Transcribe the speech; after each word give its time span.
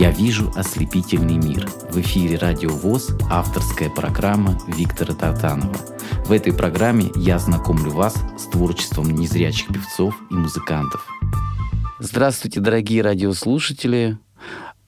Я 0.00 0.10
вижу 0.12 0.50
ослепительный 0.56 1.36
мир. 1.36 1.68
В 1.90 2.00
эфире 2.00 2.38
Радио 2.38 2.70
ВОЗ 2.70 3.10
авторская 3.28 3.90
программа 3.90 4.58
Виктора 4.66 5.14
Татанова. 5.14 5.76
В 6.24 6.32
этой 6.32 6.54
программе 6.54 7.10
я 7.16 7.38
знакомлю 7.38 7.90
вас 7.90 8.14
с 8.38 8.44
творчеством 8.44 9.10
незрячих 9.10 9.68
певцов 9.68 10.14
и 10.30 10.34
музыкантов. 10.34 11.06
Здравствуйте, 11.98 12.60
дорогие 12.60 13.02
радиослушатели. 13.02 14.16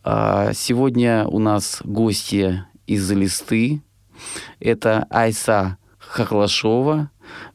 А, 0.03 0.55
сегодня 0.55 1.27
у 1.27 1.39
нас 1.39 1.83
гости 1.85 2.65
из 2.87 3.11
Листы. 3.11 3.83
Это 4.61 5.07
Айса 5.11 5.77
Хохлашова, 5.99 7.11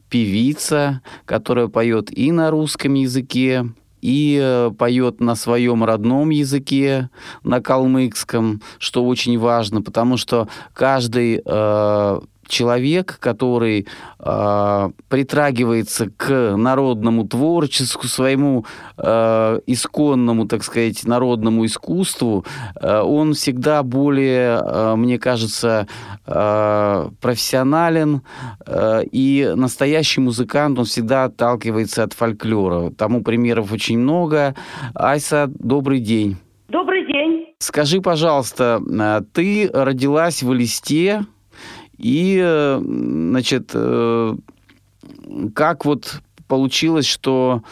певица, 0.08 1.02
которая 1.24 1.66
поет 1.66 2.16
и 2.16 2.30
на 2.30 2.52
русском 2.52 2.94
языке, 2.94 3.66
и 4.00 4.38
э, 4.40 4.70
поет 4.76 5.20
на 5.20 5.34
своем 5.34 5.84
родном 5.84 6.30
языке, 6.30 7.10
на 7.42 7.60
калмыкском, 7.60 8.62
что 8.78 9.04
очень 9.04 9.38
важно, 9.38 9.82
потому 9.82 10.16
что 10.16 10.48
каждый 10.74 11.42
э, 11.44 12.20
человек, 12.48 13.18
который 13.20 13.86
э, 14.18 14.90
притрагивается 15.08 16.10
к 16.16 16.56
народному 16.56 17.26
творчеству, 17.26 18.08
своему 18.08 18.64
э, 18.96 19.60
исконному, 19.66 20.46
так 20.46 20.64
сказать, 20.64 21.04
народному 21.04 21.64
искусству, 21.66 22.44
э, 22.80 23.00
он 23.00 23.34
всегда 23.34 23.82
более, 23.82 24.60
э, 24.62 24.94
мне 24.96 25.18
кажется, 25.18 25.86
э, 26.26 27.08
профессионален, 27.20 28.22
э, 28.66 29.04
и 29.12 29.52
настоящий 29.54 30.20
музыкант, 30.20 30.78
он 30.78 30.84
всегда 30.84 31.24
отталкивается 31.24 32.02
от 32.02 32.12
фольклора. 32.12 32.90
Тому 32.90 33.22
примеров 33.22 33.72
очень 33.72 33.98
много. 33.98 34.54
Айса, 34.94 35.50
добрый 35.58 36.00
день. 36.00 36.36
Добрый 36.68 37.06
день. 37.06 37.46
Скажи, 37.58 38.00
пожалуйста, 38.00 38.80
ты 39.32 39.70
родилась 39.72 40.42
в 40.42 40.52
Элисте, 40.52 41.24
и, 41.98 42.40
э, 42.42 42.78
значит, 42.80 43.72
э, 43.74 44.34
как 45.54 45.84
вот 45.84 46.20
получилось, 46.48 47.06
что 47.06 47.62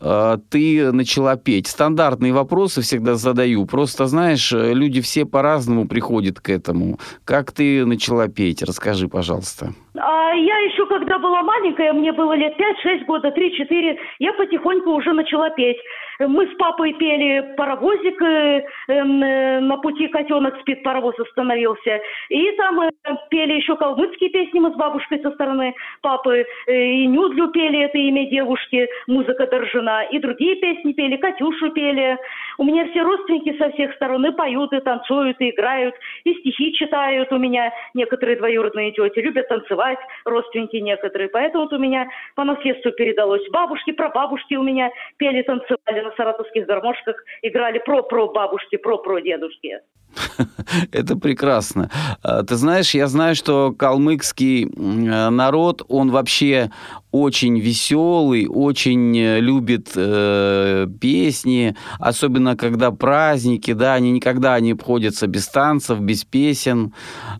э, 0.00 0.38
ты 0.50 0.92
начала 0.92 1.36
петь? 1.36 1.68
Стандартные 1.68 2.32
вопросы 2.32 2.82
всегда 2.82 3.14
задаю. 3.14 3.64
Просто, 3.66 4.06
знаешь, 4.06 4.52
люди 4.52 5.00
все 5.00 5.24
по-разному 5.24 5.86
приходят 5.86 6.40
к 6.40 6.50
этому. 6.50 6.98
Как 7.24 7.52
ты 7.52 7.86
начала 7.86 8.28
петь? 8.28 8.62
Расскажи, 8.62 9.08
пожалуйста. 9.08 9.72
А 9.96 10.34
я 10.34 10.58
еще, 10.58 10.86
когда 10.86 11.18
была 11.18 11.42
маленькая, 11.42 11.92
мне 11.92 12.12
было 12.12 12.34
лет 12.36 12.54
5-6 12.58 13.06
года, 13.06 13.28
3-4, 13.28 13.96
я 14.18 14.32
потихоньку 14.34 14.90
уже 14.90 15.12
начала 15.12 15.48
петь. 15.50 15.78
Мы 16.18 16.46
с 16.46 16.54
папой 16.56 16.94
пели 16.94 17.54
паровозик, 17.56 18.22
э, 18.22 18.64
эм, 18.88 19.22
э, 19.22 19.60
на 19.60 19.76
пути 19.78 20.08
котенок 20.08 20.58
спит, 20.60 20.82
паровоз 20.82 21.18
остановился. 21.18 22.00
И 22.30 22.52
там 22.52 22.80
э, 22.80 22.90
пели 23.28 23.54
еще 23.54 23.76
калмыцкие 23.76 24.30
песни 24.30 24.58
мы 24.58 24.72
с 24.72 24.76
бабушкой 24.76 25.20
со 25.20 25.30
стороны 25.32 25.74
папы. 26.00 26.46
И 26.68 27.06
Нюдлю 27.06 27.48
пели, 27.48 27.82
это 27.84 27.98
имя 27.98 28.28
девушки, 28.30 28.88
музыка 29.06 29.46
Доржина. 29.46 30.04
И 30.10 30.18
другие 30.18 30.56
песни 30.56 30.92
пели, 30.92 31.16
Катюшу 31.16 31.70
пели. 31.72 32.16
У 32.58 32.64
меня 32.64 32.86
все 32.88 33.02
родственники 33.02 33.56
со 33.58 33.70
всех 33.72 33.92
сторон 33.94 34.24
и 34.24 34.32
поют, 34.32 34.72
и 34.72 34.80
танцуют, 34.80 35.38
и 35.40 35.50
играют, 35.50 35.94
и 36.24 36.32
стихи 36.34 36.72
читают. 36.74 37.30
У 37.30 37.38
меня 37.38 37.72
некоторые 37.92 38.36
двоюродные 38.36 38.92
тети 38.92 39.18
любят 39.20 39.48
танцевать, 39.48 39.98
родственники 40.24 40.76
некоторые. 40.76 41.28
Поэтому 41.28 41.64
вот 41.64 41.72
у 41.74 41.78
меня 41.78 42.08
по 42.34 42.44
наследству 42.44 42.90
передалось. 42.92 43.42
Бабушки, 43.50 43.92
прабабушки 43.92 44.54
у 44.54 44.62
меня 44.62 44.90
пели, 45.18 45.42
танцевали 45.42 46.05
на 46.06 46.16
саратовских 46.16 46.66
гармошках, 46.66 47.16
играли 47.42 47.78
про-про 47.78 48.28
бабушки, 48.28 48.76
про-про 48.76 49.20
дедушки. 49.20 49.80
Это 50.92 51.16
прекрасно. 51.16 51.90
А, 52.22 52.42
ты 52.42 52.56
знаешь, 52.56 52.94
я 52.94 53.06
знаю, 53.06 53.34
что 53.34 53.72
калмыкский 53.72 54.64
э, 54.64 55.30
народ, 55.30 55.82
он 55.88 56.10
вообще 56.10 56.70
очень 57.10 57.58
веселый, 57.58 58.46
очень 58.48 59.16
э, 59.16 59.40
любит 59.40 59.92
э, 59.94 60.86
песни, 61.00 61.76
особенно 61.98 62.56
когда 62.56 62.90
праздники, 62.90 63.72
да, 63.72 63.94
они 63.94 64.10
никогда 64.10 64.58
не 64.60 64.72
обходятся 64.72 65.26
без 65.26 65.48
танцев, 65.48 66.00
без 66.00 66.24
песен. 66.24 66.92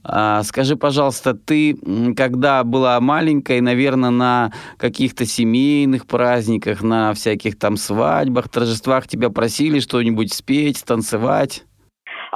А, 0.03 0.43
скажи, 0.43 0.77
пожалуйста, 0.77 1.35
ты, 1.35 1.77
когда 2.17 2.65
была 2.65 2.99
маленькой, 3.01 3.61
наверное, 3.61 4.11
на 4.11 4.53
каких-то 4.79 5.27
семейных 5.27 6.07
праздниках, 6.07 6.83
на 6.83 7.13
всяких 7.15 7.59
там 7.59 7.77
свадьбах, 7.77 8.49
торжествах 8.49 9.09
тебя 9.09 9.31
просили 9.31 9.81
что-нибудь 9.81 10.33
спеть, 10.33 10.85
танцевать? 10.85 11.65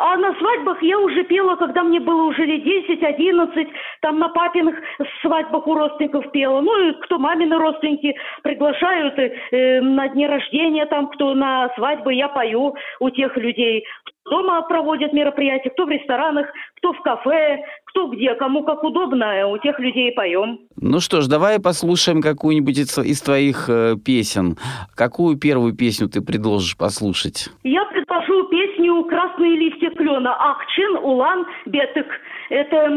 А 0.02 0.16
на 0.16 0.29
свадьбах 0.80 0.82
я 0.82 0.98
уже 0.98 1.24
пела, 1.24 1.56
когда 1.56 1.82
мне 1.82 2.00
было 2.00 2.24
уже 2.24 2.44
лет 2.44 2.64
10-11, 2.64 3.68
там 4.00 4.18
на 4.18 4.28
папиных 4.28 4.74
свадьбах 5.22 5.66
у 5.66 5.74
родственников 5.74 6.30
пела. 6.32 6.60
Ну 6.60 6.88
и 6.88 6.92
кто 7.02 7.18
мамины 7.18 7.56
родственники 7.58 8.16
приглашают 8.42 9.18
э, 9.18 9.80
на 9.80 10.08
дни 10.08 10.26
рождения, 10.26 10.86
там 10.86 11.08
кто 11.08 11.34
на 11.34 11.68
свадьбы, 11.76 12.14
я 12.14 12.28
пою 12.28 12.74
у 13.00 13.10
тех 13.10 13.36
людей. 13.36 13.84
Дома 14.30 14.62
проводят 14.62 15.12
мероприятия, 15.12 15.70
кто 15.70 15.86
в 15.86 15.90
ресторанах, 15.90 16.46
кто 16.76 16.92
в 16.92 17.00
кафе, 17.00 17.64
кто 17.90 18.06
где, 18.08 18.34
кому 18.34 18.64
как 18.64 18.82
удобно, 18.84 19.48
у 19.48 19.58
тех 19.58 19.78
людей 19.78 20.12
поем. 20.12 20.60
Ну 20.80 21.00
что 21.00 21.20
ж, 21.20 21.26
давай 21.26 21.60
послушаем 21.60 22.22
какую-нибудь 22.22 22.78
из 22.78 23.22
твоих 23.22 23.68
э, 23.68 23.96
песен. 24.04 24.56
Какую 24.94 25.36
первую 25.36 25.74
песню 25.74 26.08
ты 26.08 26.20
предложишь 26.20 26.76
послушать? 26.76 27.48
Я 27.64 27.84
предложу 27.86 28.44
песню 28.48 29.04
«Красные 29.04 29.56
листья 29.56 29.90
клена» 29.90 30.34
Ахчин 30.34 30.96
Улан 31.02 31.44
Бетык. 31.66 32.06
Это 32.50 32.88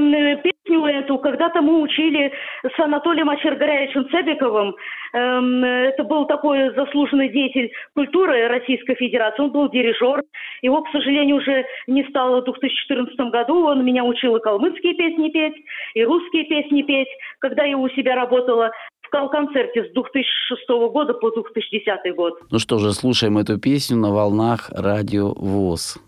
песню 0.43 0.85
эту 0.85 1.19
когда-то 1.19 1.61
мы 1.61 1.81
учили 1.81 2.31
с 2.63 2.79
Анатолием 2.79 3.29
Ачергаряевичем 3.29 4.09
Цебиковым. 4.09 4.75
Эм, 5.13 5.63
это 5.63 6.03
был 6.03 6.25
такой 6.25 6.73
заслуженный 6.73 7.29
деятель 7.29 7.71
культуры 7.93 8.47
Российской 8.47 8.95
Федерации. 8.95 9.43
Он 9.43 9.51
был 9.51 9.69
дирижер. 9.69 10.23
Его, 10.63 10.81
к 10.81 10.89
сожалению, 10.91 11.37
уже 11.37 11.65
не 11.85 12.03
стало 12.09 12.41
в 12.41 12.45
2014 12.45 13.15
году. 13.31 13.65
Он 13.65 13.85
меня 13.85 14.03
учил 14.03 14.35
и 14.35 14.41
калмыцкие 14.41 14.95
песни 14.95 15.29
петь, 15.29 15.63
и 15.93 16.03
русские 16.03 16.45
песни 16.45 16.81
петь. 16.81 17.09
Когда 17.39 17.63
я 17.63 17.77
у 17.77 17.87
себя 17.89 18.15
работала 18.15 18.71
в 19.01 19.09
кал-концерте 19.09 19.85
с 19.85 19.93
2006 19.93 20.67
года 20.91 21.13
по 21.13 21.29
2010 21.29 22.15
год. 22.15 22.39
Ну 22.49 22.57
что 22.57 22.79
же, 22.79 22.91
слушаем 22.93 23.37
эту 23.37 23.59
песню 23.59 23.97
на 23.97 24.11
волнах 24.11 24.71
радио 24.75 25.31
ВОЗ. 25.35 25.99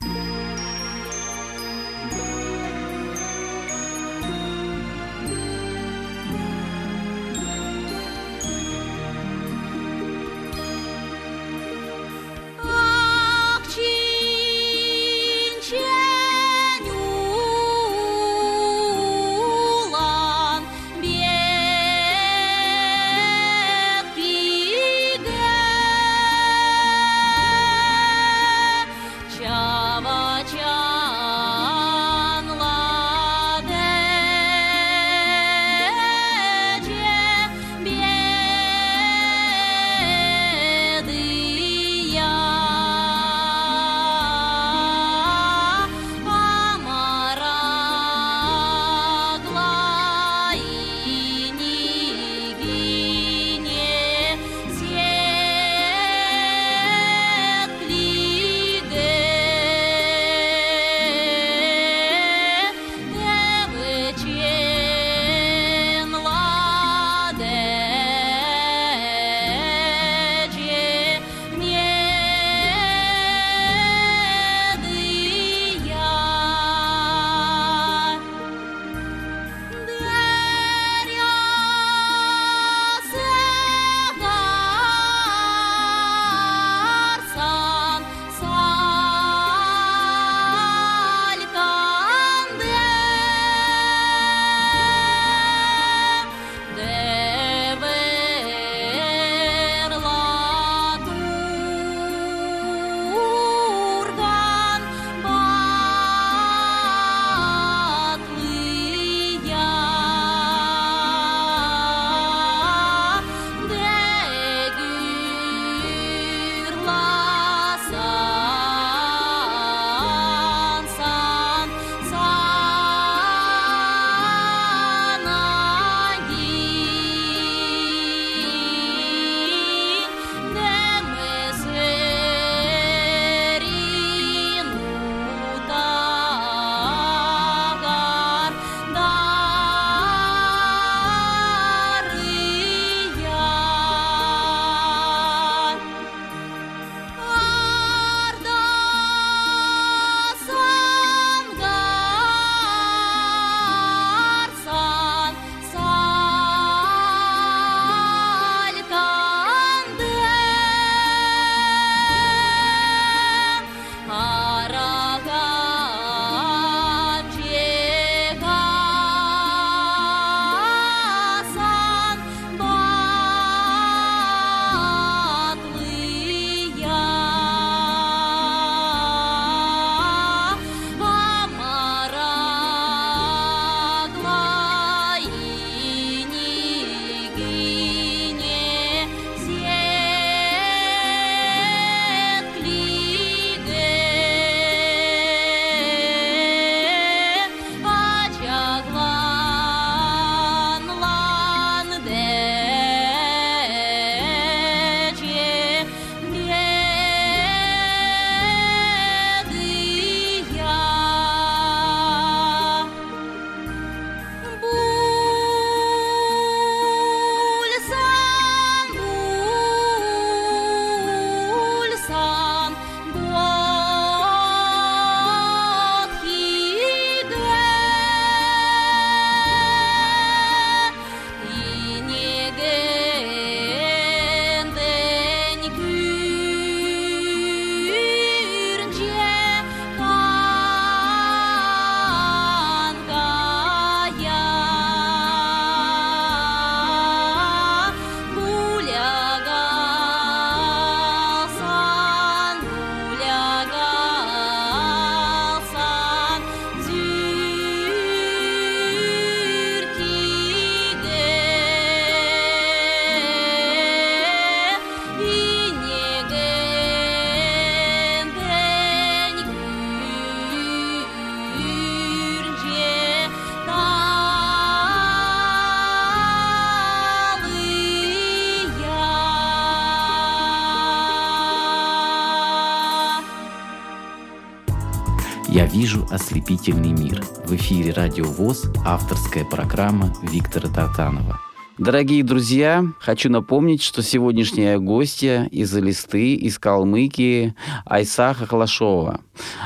«Я 285.56 285.68
вижу 285.68 286.06
ослепительный 286.12 286.92
мир». 286.92 287.24
В 287.46 287.56
эфире 287.56 287.94
«Радио 287.94 288.26
ВОЗ» 288.26 288.66
авторская 288.86 289.46
программа 289.46 290.14
Виктора 290.22 290.68
Татанова. 290.68 291.40
Дорогие 291.78 292.26
друзья, 292.26 292.84
хочу 293.00 293.30
напомнить, 293.30 293.82
что 293.82 294.04
сегодняшняя 294.04 294.80
гостья 294.80 295.48
из 295.52 295.74
Элисты, 295.78 296.36
из 296.36 296.60
Калмыкии, 296.60 297.56
Айса 297.86 298.34
Хохлашова. 298.34 299.22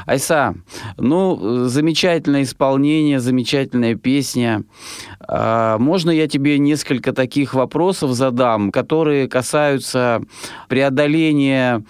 Айса, 0.05 0.53
ну, 0.97 1.65
замечательное 1.67 2.43
исполнение, 2.43 3.19
замечательная 3.19 3.95
песня. 3.95 4.65
А, 5.21 5.79
можно 5.79 6.11
я 6.11 6.27
тебе 6.27 6.59
несколько 6.59 7.13
таких 7.13 7.55
вопросов 7.55 8.11
задам, 8.13 8.71
которые 8.71 9.27
касаются 9.27 10.21
преодоления 10.67 11.83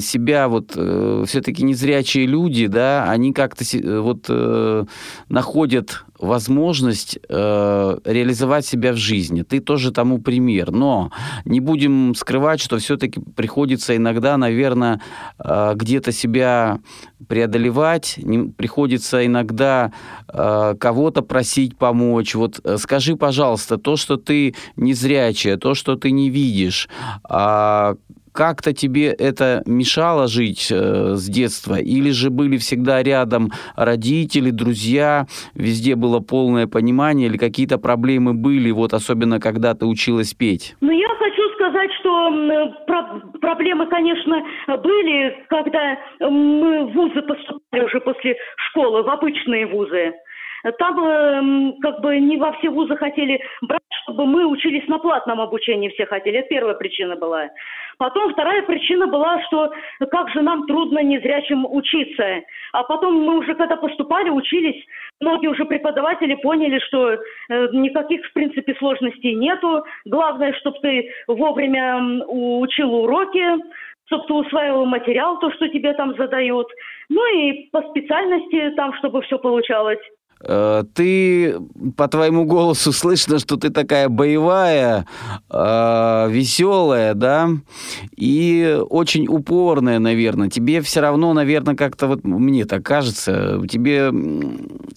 себя 0.00 0.48
вот 0.48 0.72
э, 0.76 1.24
все-таки 1.26 1.62
незрячие 1.62 2.26
люди, 2.26 2.66
да, 2.66 3.10
они 3.10 3.32
как-то 3.32 3.64
э, 3.64 4.00
вот 4.00 4.26
э, 4.28 4.84
находят 5.28 6.04
возможность 6.20 7.18
э, 7.28 7.98
реализовать 8.04 8.66
себя 8.66 8.92
в 8.92 8.96
жизни. 8.96 9.42
Ты 9.42 9.60
тоже 9.60 9.90
тому 9.90 10.18
пример. 10.18 10.70
Но 10.70 11.10
не 11.44 11.60
будем 11.60 12.14
скрывать, 12.14 12.60
что 12.60 12.78
все-таки 12.78 13.20
приходится 13.20 13.96
иногда, 13.96 14.36
наверное, 14.36 15.00
э, 15.38 15.72
где-то 15.74 16.12
себя 16.12 16.80
преодолевать, 17.28 18.14
не, 18.18 18.50
приходится 18.50 19.24
иногда 19.24 19.92
э, 20.28 20.74
кого-то 20.78 21.22
просить 21.22 21.76
помочь. 21.78 22.34
Вот 22.34 22.60
э, 22.64 22.76
скажи, 22.76 23.16
пожалуйста, 23.16 23.78
то, 23.78 23.96
что 23.96 24.16
ты 24.16 24.54
незрячая, 24.76 25.56
то, 25.56 25.74
что 25.74 25.96
ты 25.96 26.10
не 26.10 26.28
видишь, 26.28 26.88
э, 27.28 27.94
как-то 28.32 28.72
тебе 28.72 29.08
это 29.08 29.62
мешало 29.66 30.28
жить 30.28 30.68
э, 30.70 31.14
с 31.14 31.28
детства? 31.28 31.78
Или 31.78 32.10
же 32.10 32.30
были 32.30 32.56
всегда 32.56 33.02
рядом 33.02 33.50
родители, 33.76 34.50
друзья, 34.50 35.26
везде 35.54 35.96
было 35.96 36.20
полное 36.20 36.66
понимание, 36.66 37.28
или 37.28 37.36
какие-то 37.36 37.78
проблемы 37.78 38.34
были, 38.34 38.70
вот 38.70 38.94
особенно 38.94 39.40
когда 39.40 39.74
ты 39.74 39.86
училась 39.86 40.34
петь? 40.34 40.76
Ну, 40.80 40.90
я 40.90 41.08
хочу 41.08 41.54
сказать, 41.54 41.90
что 42.00 42.74
про 42.86 43.20
проблемы, 43.40 43.86
конечно, 43.86 44.42
были, 44.82 45.44
когда 45.48 45.98
мы 46.20 46.86
в 46.86 46.92
вузы 46.92 47.22
поступали 47.22 47.84
уже 47.84 48.00
после 48.00 48.36
школы, 48.68 49.02
в 49.02 49.08
обычные 49.08 49.66
вузы. 49.66 50.12
Там 50.78 51.00
э, 51.02 51.72
как 51.80 52.00
бы 52.00 52.18
не 52.18 52.36
во 52.36 52.52
все 52.52 52.68
вузы 52.68 52.96
хотели 52.96 53.40
брать, 53.62 53.80
чтобы 54.02 54.26
мы 54.26 54.46
учились 54.46 54.86
на 54.88 54.98
платном 54.98 55.40
обучении, 55.40 55.88
все 55.88 56.04
хотели. 56.06 56.38
Это 56.38 56.48
первая 56.48 56.74
причина 56.74 57.16
была. 57.16 57.48
Потом 58.00 58.32
вторая 58.32 58.62
причина 58.62 59.08
была, 59.08 59.42
что 59.42 59.70
как 60.10 60.30
же 60.30 60.40
нам 60.40 60.66
трудно 60.66 61.00
незрячим 61.00 61.66
учиться. 61.70 62.40
А 62.72 62.82
потом 62.84 63.22
мы 63.22 63.36
уже 63.36 63.54
когда 63.54 63.76
поступали, 63.76 64.30
учились, 64.30 64.82
многие 65.20 65.48
уже 65.48 65.66
преподаватели 65.66 66.34
поняли, 66.36 66.78
что 66.78 67.10
э, 67.10 67.18
никаких, 67.72 68.24
в 68.24 68.32
принципе, 68.32 68.74
сложностей 68.76 69.34
нету. 69.34 69.84
Главное, 70.06 70.54
чтобы 70.54 70.78
ты 70.80 71.10
вовремя 71.26 72.24
учил 72.26 72.94
уроки, 72.94 73.44
чтобы 74.06 74.24
ты 74.26 74.32
усваивал 74.32 74.86
материал, 74.86 75.38
то, 75.38 75.52
что 75.52 75.68
тебе 75.68 75.92
там 75.92 76.16
задают. 76.16 76.68
Ну 77.10 77.22
и 77.36 77.68
по 77.70 77.82
специальности 77.90 78.70
там, 78.76 78.94
чтобы 78.94 79.20
все 79.20 79.38
получалось. 79.38 80.00
Э, 80.42 80.84
ты 80.94 81.56
по 81.96 82.08
твоему 82.08 82.44
голосу 82.44 82.92
слышно, 82.92 83.38
что 83.38 83.56
ты 83.56 83.70
такая 83.70 84.08
боевая, 84.08 85.06
э, 85.50 86.26
веселая, 86.30 87.14
да, 87.14 87.48
и 88.16 88.80
очень 88.88 89.26
упорная, 89.28 89.98
наверное. 89.98 90.48
Тебе 90.48 90.80
все 90.80 91.00
равно, 91.00 91.32
наверное, 91.32 91.74
как-то 91.74 92.06
вот 92.06 92.24
мне 92.24 92.64
так 92.64 92.84
кажется, 92.84 93.60
тебе 93.68 94.10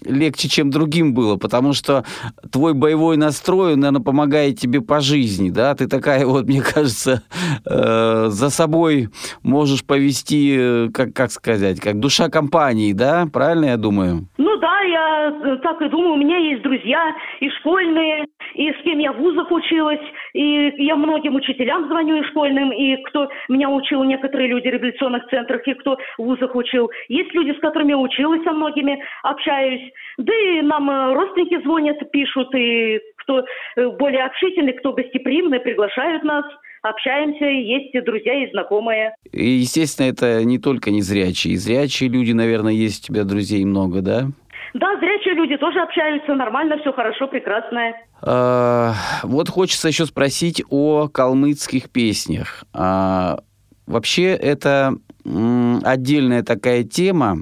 легче, 0.05 0.47
чем 0.47 0.69
другим 0.69 1.13
было, 1.13 1.35
потому 1.37 1.73
что 1.73 2.05
твой 2.51 2.73
боевой 2.73 3.17
настрой, 3.17 3.75
наверное, 3.75 4.01
помогает 4.01 4.59
тебе 4.59 4.81
по 4.81 4.99
жизни, 4.99 5.49
да. 5.49 5.75
Ты 5.75 5.87
такая 5.87 6.25
вот, 6.25 6.45
мне 6.47 6.61
кажется, 6.61 7.23
э, 7.65 8.27
за 8.29 8.49
собой 8.49 9.09
можешь 9.41 9.83
повести, 9.83 10.89
как 10.93 11.13
как 11.13 11.31
сказать, 11.31 11.79
как 11.79 11.99
душа 11.99 12.29
компании, 12.29 12.93
да, 12.93 13.27
правильно 13.31 13.65
я 13.65 13.77
думаю? 13.77 14.27
Ну 14.37 14.57
да, 14.57 14.81
я 14.81 15.32
Э, 15.41 15.57
так 15.61 15.81
и 15.81 15.89
думаю, 15.89 16.13
у 16.13 16.17
меня 16.17 16.37
есть 16.37 16.61
друзья 16.61 17.15
и 17.39 17.49
школьные, 17.49 18.27
и 18.55 18.71
с 18.71 18.83
кем 18.83 18.99
я 18.99 19.11
в 19.11 19.17
вузах 19.17 19.51
училась, 19.51 20.01
и 20.33 20.73
я 20.77 20.95
многим 20.95 21.35
учителям 21.35 21.87
звоню 21.87 22.21
и 22.21 22.25
школьным, 22.27 22.71
и 22.71 22.97
кто 23.03 23.29
меня 23.49 23.69
учил, 23.69 24.03
некоторые 24.03 24.49
люди 24.49 24.69
в 24.69 24.73
революционных 24.73 25.27
центрах, 25.29 25.67
и 25.67 25.73
кто 25.73 25.97
в 26.17 26.23
вузах 26.23 26.55
учил. 26.55 26.89
Есть 27.07 27.33
люди, 27.33 27.55
с 27.57 27.59
которыми 27.59 27.93
училась, 27.93 28.43
со 28.43 28.51
многими 28.51 29.03
общаюсь. 29.23 29.91
Да 30.17 30.33
и 30.33 30.61
нам 30.61 30.89
э, 30.89 31.13
родственники 31.13 31.61
звонят, 31.63 31.97
пишут, 32.11 32.53
и 32.55 32.99
кто 33.17 33.45
э, 33.75 33.89
более 33.89 34.25
общительный, 34.25 34.73
кто 34.73 34.93
гостеприимный, 34.93 35.59
приглашают 35.59 36.23
нас 36.23 36.45
общаемся, 36.83 37.45
есть 37.45 37.95
и 37.95 38.01
друзья, 38.01 38.43
и 38.43 38.51
знакомые. 38.51 39.15
И, 39.31 39.45
естественно, 39.45 40.07
это 40.07 40.43
не 40.43 40.59
только 40.59 40.91
незрячие. 40.91 41.53
И 41.53 41.57
зрячие 41.57 42.09
люди, 42.09 42.33
наверное, 42.33 42.73
есть 42.73 43.09
у 43.09 43.13
тебя 43.13 43.23
друзей 43.23 43.63
много, 43.63 44.01
да? 44.01 44.27
Да, 44.73 44.97
зрячие 44.99 45.35
люди 45.35 45.55
тоже 45.57 45.79
общаются, 45.79 46.33
нормально, 46.33 46.77
все 46.79 46.91
хорошо, 46.93 47.27
прекрасно. 47.27 47.93
А, 48.21 48.93
вот 49.21 49.49
хочется 49.49 49.87
еще 49.87 50.05
спросить 50.05 50.63
о 50.69 51.07
калмыцких 51.07 51.91
песнях. 51.91 52.63
А, 52.73 53.39
вообще 53.85 54.29
это 54.29 54.95
отдельная 55.25 56.43
такая 56.43 56.83
тема, 56.83 57.37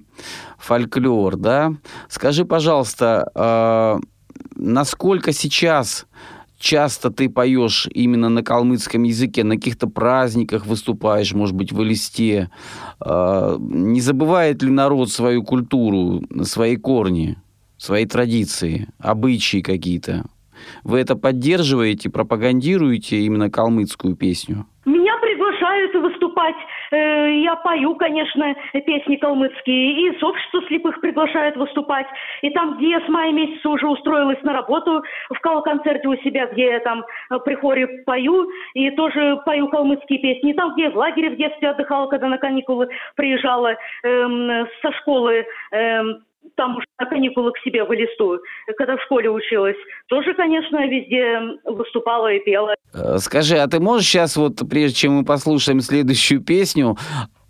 фольклор, 0.58 1.38
да? 1.38 1.74
Скажи, 2.10 2.44
пожалуйста, 2.46 3.32
а, 3.34 4.00
насколько 4.56 5.32
сейчас 5.32 6.08
часто 6.62 7.10
ты 7.10 7.30
поешь 7.30 7.88
именно 7.94 8.30
на 8.30 8.44
калмыцком 8.44 9.04
языке, 9.04 9.44
на 9.44 9.56
каких-то 9.56 9.88
праздниках 9.88 10.66
выступаешь, 10.66 11.34
может 11.34 11.56
быть, 11.56 11.74
в 11.74 11.84
Элисте. 11.84 12.50
А, 13.00 13.58
не 13.60 14.00
забывает 14.00 14.62
ли 14.64 14.70
народ 14.70 15.10
свою 15.10 15.44
культуру, 15.44 16.22
свои 16.44 16.78
корни, 16.78 17.38
свои 17.78 18.06
традиции, 18.06 18.88
обычаи 19.00 19.62
какие-то? 19.62 20.26
Вы 20.84 21.00
это 21.00 21.16
поддерживаете, 21.16 22.10
пропагандируете 22.10 23.20
именно 23.22 23.50
калмыцкую 23.50 24.16
песню? 24.16 24.68
Меня 24.86 25.14
приглашают 25.20 25.94
выступать. 25.96 26.56
Э, 26.56 26.81
я 26.96 27.56
пою, 27.58 27.96
конечно, 27.96 28.56
песни 28.74 29.16
калмыцкие. 29.16 30.10
И 30.10 30.20
с 30.20 30.24
общества 30.24 30.62
слепых 30.68 31.00
приглашают 31.02 31.56
выступать. 31.56 32.08
И 32.42 32.50
там, 32.52 32.78
где 32.78 32.90
я 32.90 33.02
с 33.02 33.08
мая 33.10 33.32
месяца 33.32 33.70
уже 33.70 33.88
устроилась 33.88 34.42
на 34.44 34.54
работу 34.54 35.04
в 35.30 35.40
кал-концерте 35.40 36.08
у 36.08 36.16
себя, 36.18 36.48
где 36.48 36.66
я 36.66 36.80
там 36.80 37.04
э, 37.30 37.40
при 37.40 37.56
хоре 37.56 37.88
пою, 38.06 38.50
и 38.74 38.90
тоже 38.92 39.40
пою 39.46 39.68
калмыцкие 39.70 40.20
песни. 40.20 40.52
И 40.52 40.54
там, 40.54 40.74
где 40.74 40.84
я 40.84 40.92
в 40.92 40.98
лагере 40.98 41.32
в 41.32 41.38
детстве 41.38 41.70
отдыхала, 41.70 42.08
когда 42.08 42.28
на 42.28 42.38
каникулы 42.38 42.90
приезжала 43.16 43.76
эм, 44.04 44.68
со 44.82 44.92
школы, 44.94 45.46
эм, 45.72 46.24
там 46.56 46.78
уж 46.78 46.84
на 47.00 47.06
каникулы 47.06 47.52
к 47.52 47.58
себе 47.64 47.84
в 47.84 47.92
листу, 47.92 48.40
когда 48.78 48.98
в 48.98 49.02
школе 49.04 49.30
училась, 49.30 49.76
тоже, 50.08 50.34
конечно, 50.34 50.86
везде 50.88 51.40
выступала 51.66 52.32
и 52.32 52.40
пела. 52.40 52.76
Э, 52.94 53.18
скажи, 53.18 53.58
а 53.58 53.68
ты 53.68 53.80
можешь 53.80 54.08
сейчас 54.08 54.38
вот, 54.38 54.58
прежде 54.70 54.96
чем 54.96 55.14
мы 55.14 55.26
послушаем 55.26 55.82
следующую 55.82 56.42
песню, 56.42 56.98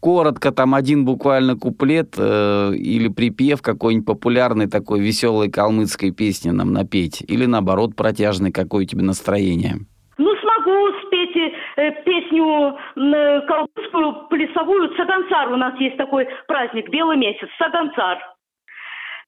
коротко 0.02 0.52
там 0.52 0.76
один 0.76 1.06
буквально 1.06 1.56
куплет 1.56 2.16
э, 2.18 2.72
или 2.76 3.08
припев 3.08 3.62
какой-нибудь 3.62 4.06
популярной 4.06 4.68
такой 4.68 5.00
веселой 5.00 5.50
калмыцкой 5.50 6.12
песни 6.12 6.50
нам 6.50 6.74
напеть? 6.74 7.24
Или 7.28 7.46
наоборот 7.46 7.96
протяжный, 7.96 8.52
какое 8.52 8.84
у 8.84 8.88
тебя 8.88 9.04
настроение? 9.04 9.76
Ну, 10.18 10.36
смогу 10.36 10.88
спеть 11.06 11.54
э, 11.78 11.92
песню 12.04 12.76
э, 12.96 13.42
калмыцкую 13.48 14.28
плясовую 14.30 14.90
«Саганцар». 14.98 15.52
У 15.52 15.58
нас 15.58 15.80
есть 15.80 15.98
такой 15.98 16.28
праздник, 16.48 16.90
белый 16.90 17.18
месяц, 17.18 17.48
«Саганцар». 17.58 18.18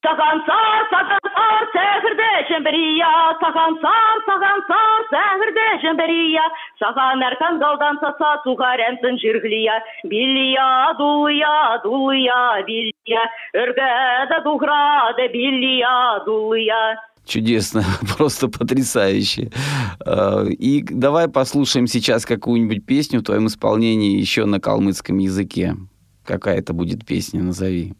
Сағансар, 0.03 0.85
сағансар, 0.87 1.63
сәхірді 1.73 2.27
жембірия, 2.47 3.09
сағансар, 3.41 4.21
сағансар, 4.29 5.01
сәхірді 5.11 5.65
жембірия, 5.83 6.45
саған 6.79 7.25
әркан 7.27 7.59
қалдан 7.59 7.99
саса 7.99 8.29
туғар 8.45 8.79
әмсін 8.85 9.19
жирглия, 9.19 9.75
биллия, 10.07 10.69
дулия, 11.01 11.81
дулия, 11.83 12.39
биллия, 12.69 13.25
үргәді 13.59 14.39
дуғрады, 14.47 15.27
биллия, 15.35 16.23
дулия. 16.23 16.95
Чудесно, 17.27 17.83
просто 18.17 18.47
потрясающе. 18.47 19.51
А, 20.05 20.45
и 20.45 20.81
давай 20.81 21.27
послушаем 21.27 21.87
сейчас 21.87 22.25
какую-нибудь 22.25 22.85
песню 22.85 23.19
в 23.19 23.23
твоем 23.23 23.47
исполнении 23.47 24.17
еще 24.17 24.45
на 24.45 24.61
калмыцком 24.61 25.17
языке. 25.17 25.75
Какая 26.23 26.59
это 26.59 26.73
будет 26.73 27.05
песня, 27.05 27.41
назови. 27.41 27.93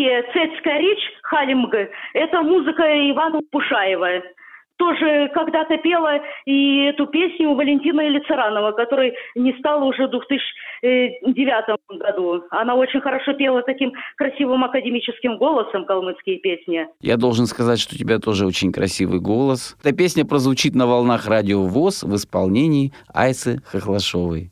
Калмыкия, 0.00 0.22
Цецкая 0.32 0.78
речь, 0.78 1.12
Халимга, 1.22 1.88
это 2.14 2.42
музыка 2.42 2.82
Ивана 3.10 3.40
Пушаева. 3.50 4.22
тоже 4.76 5.28
когда-то 5.34 5.76
пела 5.76 6.20
и 6.46 6.84
эту 6.84 7.06
песню 7.06 7.54
Валентина 7.54 8.00
Елицаранова, 8.00 8.72
которой 8.72 9.12
не 9.34 9.52
стало 9.58 9.84
уже 9.84 10.06
в 10.06 10.10
2009 10.10 11.98
году. 11.98 12.44
Она 12.50 12.74
очень 12.74 13.02
хорошо 13.02 13.34
пела 13.34 13.62
таким 13.62 13.92
красивым 14.16 14.64
академическим 14.64 15.36
голосом 15.36 15.84
калмыцкие 15.84 16.38
песни. 16.38 16.86
Я 17.02 17.18
должен 17.18 17.44
сказать, 17.44 17.78
что 17.78 17.94
у 17.94 17.98
тебя 17.98 18.18
тоже 18.18 18.46
очень 18.46 18.72
красивый 18.72 19.20
голос. 19.20 19.76
Эта 19.84 19.94
песня 19.94 20.24
прозвучит 20.24 20.74
на 20.74 20.86
волнах 20.86 21.28
радио 21.28 21.66
ВОЗ 21.66 22.04
в 22.04 22.14
исполнении 22.16 22.92
Айсы 23.12 23.60
Хохлашовой. 23.66 24.50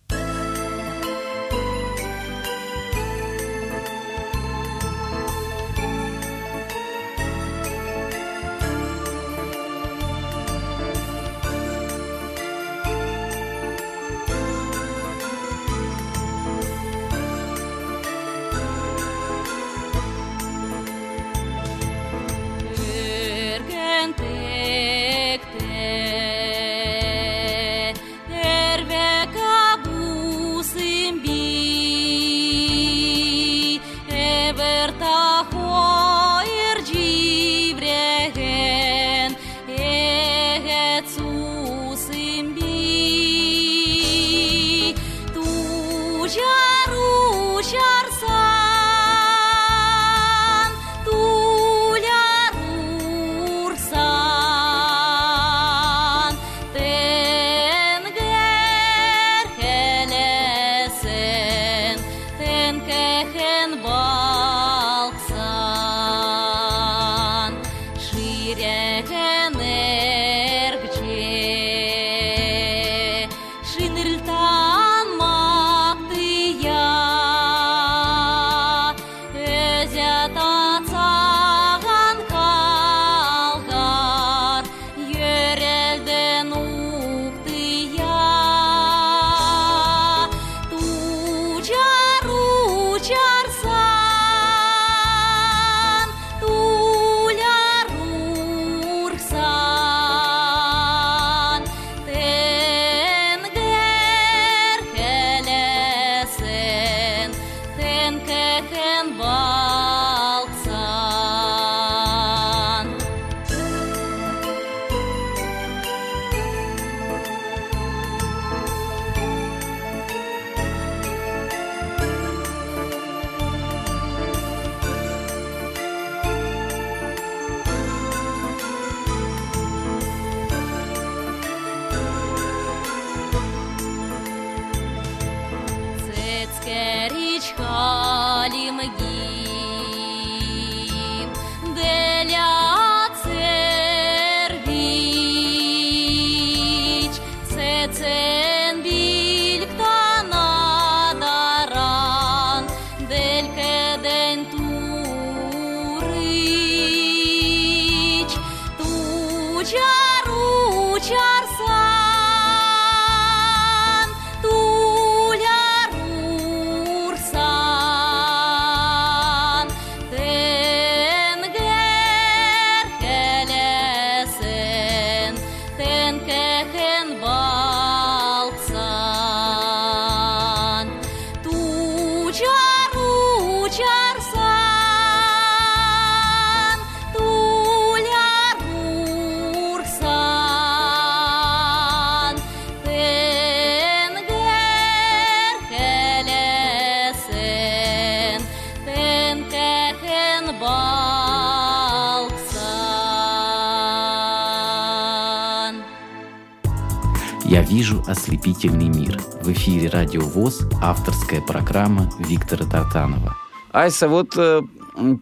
Ослепительный 208.09 208.88
мир. 208.88 209.21
В 209.43 209.53
эфире 209.53 209.88
Радио 209.88 210.23
ВОЗ 210.23 210.67
авторская 210.83 211.41
программа 211.41 212.11
Виктора 212.19 212.65
Тартанова. 212.65 213.37
Айса, 213.73 214.09
вот 214.09 214.37
э, 214.37 214.62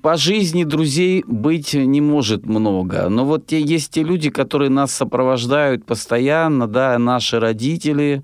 по 0.02 0.16
жизни 0.16 0.64
друзей 0.64 1.24
быть 1.26 1.74
не 1.74 2.00
может 2.00 2.46
много, 2.46 3.08
но 3.08 3.24
вот 3.24 3.46
те, 3.46 3.60
есть 3.60 3.92
те 3.92 4.02
люди, 4.02 4.30
которые 4.30 4.70
нас 4.70 4.92
сопровождают 4.92 5.84
постоянно, 5.84 6.66
да, 6.66 6.98
наши 6.98 7.40
родители, 7.40 8.22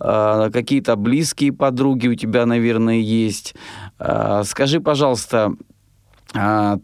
э, 0.00 0.50
какие-то 0.52 0.96
близкие 0.96 1.52
подруги 1.52 2.08
у 2.08 2.14
тебя, 2.14 2.44
наверное, 2.44 2.98
есть. 2.98 3.54
Э, 3.98 4.42
скажи, 4.44 4.80
пожалуйста, 4.80 5.52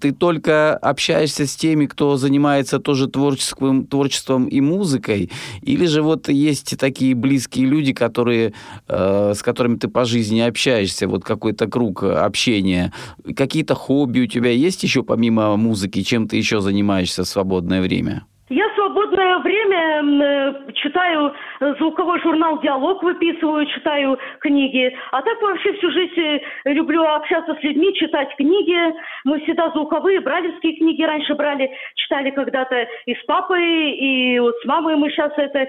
ты 0.01 0.13
только 0.13 0.77
общаешься 0.77 1.47
с 1.47 1.57
теми, 1.57 1.87
кто 1.87 2.17
занимается 2.17 2.79
тоже 2.79 3.09
творческим, 3.09 3.87
творчеством 3.87 4.47
и 4.47 4.61
музыкой, 4.61 5.31
или 5.63 5.87
же 5.87 6.03
вот 6.03 6.29
есть 6.29 6.77
такие 6.79 7.15
близкие 7.15 7.67
люди, 7.67 7.93
которые, 7.93 8.53
э, 8.89 9.33
с 9.35 9.43
которыми 9.43 9.77
ты 9.77 9.89
по 9.89 10.05
жизни 10.05 10.41
общаешься, 10.41 11.09
вот 11.09 11.25
какой-то 11.25 11.67
круг 11.67 12.03
общения, 12.03 12.93
какие-то 13.37 13.75
хобби 13.75 14.21
у 14.21 14.27
тебя 14.27 14.51
есть 14.51 14.83
еще 14.83 15.03
помимо 15.03 15.57
музыки, 15.57 16.03
чем 16.03 16.29
ты 16.29 16.37
еще 16.37 16.61
занимаешься 16.61 17.25
в 17.25 17.29
свободное 17.29 17.81
время? 17.81 18.25
Я 18.51 18.65
свободное 18.75 19.39
время 19.41 20.03
э, 20.03 20.73
читаю 20.73 21.35
звуковой 21.79 22.19
журнал 22.23 22.61
«Диалог» 22.61 23.03
выписываю, 23.03 23.67
читаю 23.67 24.19
книги. 24.41 24.97
А 25.13 25.21
так 25.21 25.41
вообще 25.43 25.75
всю 25.75 25.91
жизнь 25.91 26.19
э, 26.19 26.41
люблю 26.73 27.03
общаться 27.05 27.55
с 27.55 27.63
людьми, 27.63 27.95
читать 27.95 28.35
книги. 28.37 28.95
Мы 29.25 29.41
всегда 29.41 29.71
звуковые, 29.71 30.21
бралевские 30.21 30.77
книги 30.79 31.03
раньше 31.03 31.35
брали, 31.35 31.71
читали 31.95 32.31
когда-то 32.31 32.87
и 33.05 33.15
с 33.15 33.23
папой, 33.25 33.91
и 33.93 34.39
вот 34.39 34.55
с 34.63 34.65
мамой 34.65 34.97
мы 34.97 35.11
сейчас 35.11 35.33
это 35.37 35.67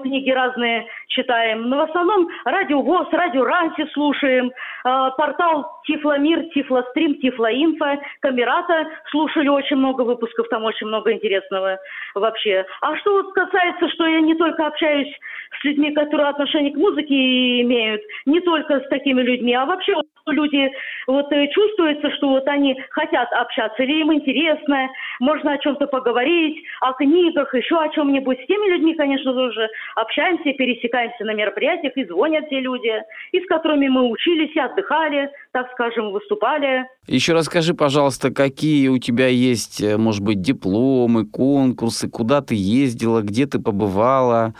книги 0.00 0.30
разные 0.30 0.86
читаем. 1.10 1.68
Но 1.68 1.78
в 1.78 1.90
основном 1.90 2.28
радио 2.44 2.80
ВОЗ, 2.80 3.08
радио 3.12 3.44
Ранси 3.44 3.86
слушаем, 3.92 4.48
э, 4.48 5.10
портал 5.16 5.80
Тифломир, 5.84 6.44
Тифлострим, 6.54 7.16
Тифлоинфо, 7.20 7.98
Камерата 8.20 8.86
слушали 9.10 9.48
очень 9.48 9.76
много 9.76 10.02
выпусков, 10.02 10.48
там 10.48 10.64
очень 10.64 10.86
много 10.86 11.12
интересного 11.12 11.78
вообще. 12.14 12.64
А 12.80 12.96
что 12.98 13.22
вот 13.22 13.32
касается, 13.34 13.88
что 13.90 14.06
я 14.06 14.20
не 14.20 14.34
только 14.34 14.66
общаюсь 14.66 15.12
с 15.60 15.64
людьми, 15.64 15.92
которые 15.92 16.28
отношение 16.28 16.72
к 16.72 16.76
музыке 16.76 17.60
имеют, 17.62 18.02
не 18.24 18.40
только 18.40 18.80
с 18.80 18.88
такими 18.88 19.20
людьми, 19.20 19.52
а 19.54 19.66
вообще 19.66 19.94
люди 20.26 20.70
вот 21.06 21.32
э, 21.32 21.48
чувствуется, 21.48 22.10
что 22.12 22.28
вот 22.28 22.46
они 22.46 22.80
хотят 22.90 23.32
общаться, 23.32 23.82
или 23.82 24.00
им 24.00 24.12
интересно, 24.12 24.88
можно 25.18 25.52
о 25.52 25.58
чем-то 25.58 25.86
поговорить, 25.88 26.62
о 26.80 26.92
книгах, 26.92 27.52
еще 27.54 27.80
о 27.80 27.88
чем-нибудь. 27.88 28.40
С 28.40 28.46
теми 28.46 28.70
людьми, 28.70 28.94
конечно, 28.94 29.32
тоже 29.34 29.68
общаемся, 29.96 30.52
пересекаемся 30.52 30.99
на 31.20 31.34
мероприятиях, 31.34 31.96
и 31.96 32.04
звонят 32.04 32.48
те 32.48 32.60
люди, 32.60 32.92
и 33.32 33.40
с 33.40 33.46
которыми 33.46 33.88
мы 33.88 34.08
учились, 34.08 34.54
и 34.54 34.60
отдыхали, 34.60 35.30
так 35.52 35.70
скажем, 35.72 36.12
выступали. 36.12 36.86
Еще 37.06 37.32
расскажи, 37.32 37.74
пожалуйста, 37.74 38.32
какие 38.32 38.88
у 38.88 38.98
тебя 38.98 39.26
есть, 39.26 39.82
э, 39.82 39.96
может 39.96 40.22
быть, 40.22 40.40
дипломы, 40.40 41.26
конкурсы, 41.26 42.08
куда 42.08 42.40
ты 42.40 42.54
ездила, 42.54 43.22
где 43.22 43.46
ты 43.46 43.60
побывала, 43.60 44.54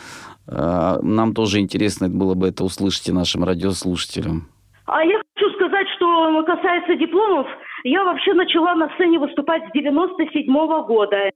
а, 0.48 0.98
нам 1.02 1.32
тоже 1.34 1.60
интересно 1.60 2.08
было 2.08 2.34
бы 2.34 2.48
это 2.48 2.64
услышать 2.64 3.08
и 3.08 3.12
нашим 3.12 3.44
радиослушателям. 3.44 4.48
А 4.86 5.04
я 5.04 5.18
хочу 5.18 5.54
сказать, 5.54 5.86
что 5.96 6.42
касается 6.44 6.96
дипломов, 6.96 7.46
я 7.84 8.02
вообще 8.04 8.34
начала 8.34 8.74
на 8.74 8.90
сцене 8.94 9.18
выступать 9.18 9.62
с 9.68 9.72
97 9.72 10.66
-го 10.66 10.84
года. 10.86 11.30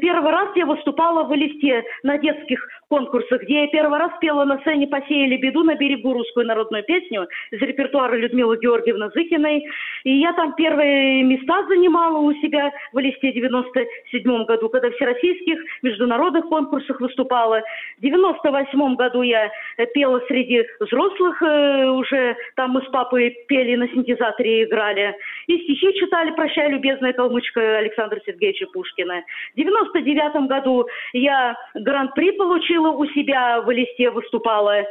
Первый 0.00 0.30
раз 0.30 0.48
я 0.56 0.66
выступала 0.66 1.24
в 1.24 1.34
Элисте 1.34 1.84
на 2.02 2.18
детских 2.18 2.66
конкурсах, 2.88 3.42
где 3.42 3.62
я 3.62 3.66
первый 3.68 3.98
раз 3.98 4.12
пела 4.20 4.44
на 4.44 4.58
сцене 4.60 4.86
«Посеяли 4.86 5.36
беду» 5.36 5.62
на 5.62 5.74
берегу 5.74 6.12
русскую 6.12 6.46
народную 6.46 6.84
песню 6.84 7.26
из 7.50 7.60
репертуара 7.60 8.14
Людмилы 8.14 8.58
Георгиевны 8.58 9.10
Зыкиной. 9.10 9.64
И 10.04 10.18
я 10.18 10.32
там 10.32 10.54
первые 10.54 11.22
места 11.22 11.66
занимала 11.66 12.18
у 12.18 12.32
себя 12.34 12.72
в 12.92 13.00
Элисте 13.00 13.30
в 13.30 13.34
97 13.34 14.44
году, 14.44 14.68
когда 14.68 14.90
в 14.90 14.94
всероссийских 14.94 15.58
международных 15.82 16.46
конкурсах 16.46 17.00
выступала. 17.00 17.62
В 17.98 18.02
98 18.02 18.94
году 18.96 19.22
я 19.22 19.50
пела 19.92 20.20
среди 20.28 20.64
взрослых, 20.80 21.42
э, 21.42 21.86
уже 21.90 22.36
там 22.56 22.70
мы 22.70 22.82
с 22.82 22.88
папой 22.90 23.36
пели 23.48 23.76
на 23.76 23.88
синтезаторе 23.88 24.60
и 24.60 24.64
играли. 24.64 25.14
И 25.46 25.58
стихи 25.58 25.98
читали 25.98 26.30
«Прощай, 26.32 26.70
любезная 26.70 27.12
калмычка» 27.12 27.78
Александра 27.78 28.20
Сергеевича 28.24 28.66
Пушкина. 28.72 29.22
99 29.74 30.48
году 30.48 30.86
я 31.12 31.56
гран-при 31.74 32.32
получила 32.32 32.90
у 32.90 33.06
себя 33.06 33.60
в 33.60 33.72
Элисте, 33.72 34.10
выступала 34.10 34.84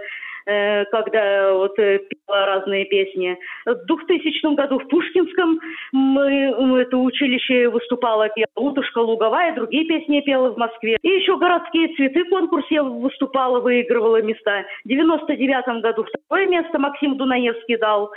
э, 0.46 0.86
когда 0.86 1.54
вот 1.54 1.78
э, 1.80 2.00
пела 2.00 2.46
разные 2.46 2.86
песни. 2.86 3.38
В 3.66 3.86
2000 3.86 4.56
году 4.56 4.80
в 4.80 4.88
Пушкинском 4.88 5.60
мы, 5.92 6.82
это 6.82 6.98
училище 6.98 7.70
выступала, 7.70 8.30
пела 8.30 8.48
«Утушка 8.56 9.00
луговая», 9.00 9.56
другие 9.56 9.86
песни 9.86 10.22
пела 10.22 10.52
в 10.52 10.58
Москве. 10.58 10.98
И 11.02 11.08
еще 11.08 11.38
«Городские 11.38 11.94
цветы» 11.96 12.26
конкурс 12.26 12.66
я 12.70 12.84
выступала, 12.84 13.60
выигрывала 13.60 14.22
места. 14.22 14.66
В 14.84 14.88
99 14.88 15.82
году 15.82 16.06
второе 16.06 16.48
место 16.48 16.80
Максим 16.80 17.18
Дунаевский 17.18 17.78
дал. 17.78 18.12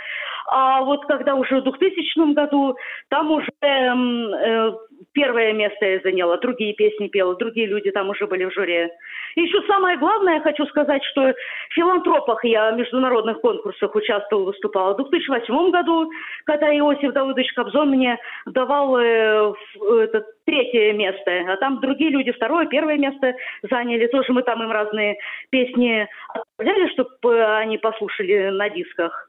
А 0.47 0.81
вот 0.81 1.05
когда 1.05 1.35
уже 1.35 1.59
в 1.59 1.63
2000 1.63 2.33
году, 2.33 2.75
там 3.09 3.31
уже 3.31 3.51
э, 3.61 4.71
первое 5.13 5.53
место 5.53 5.85
я 5.85 5.99
заняла, 5.99 6.37
другие 6.37 6.73
песни 6.73 7.07
пела, 7.07 7.35
другие 7.35 7.67
люди 7.67 7.91
там 7.91 8.09
уже 8.09 8.27
были 8.27 8.45
в 8.45 8.53
жюри. 8.53 8.89
И 9.35 9.41
еще 9.41 9.61
самое 9.67 9.97
главное, 9.97 10.35
я 10.35 10.41
хочу 10.41 10.65
сказать, 10.67 11.03
что 11.05 11.33
в 11.33 11.73
филантропах 11.73 12.43
я 12.45 12.71
в 12.71 12.77
международных 12.77 13.41
конкурсах 13.41 13.93
участвовала, 13.93 14.45
выступала. 14.45 14.93
В 14.93 15.09
2008 15.09 15.71
году, 15.71 16.09
когда 16.45 16.75
Иосиф 16.77 17.13
Давыдович 17.13 17.53
Кобзон 17.53 17.89
мне 17.89 18.17
давал 18.45 18.97
э, 18.97 19.53
это, 20.01 20.25
третье 20.45 20.93
место, 20.93 21.43
а 21.49 21.57
там 21.57 21.81
другие 21.81 22.09
люди 22.09 22.31
второе, 22.31 22.65
первое 22.67 22.97
место 22.97 23.35
заняли. 23.69 24.07
Тоже 24.07 24.31
мы 24.31 24.43
там 24.43 24.63
им 24.63 24.71
разные 24.71 25.17
песни 25.49 26.07
отправляли, 26.29 26.89
чтобы 26.93 27.43
они 27.57 27.77
послушали 27.77 28.49
на 28.49 28.69
дисках. 28.69 29.26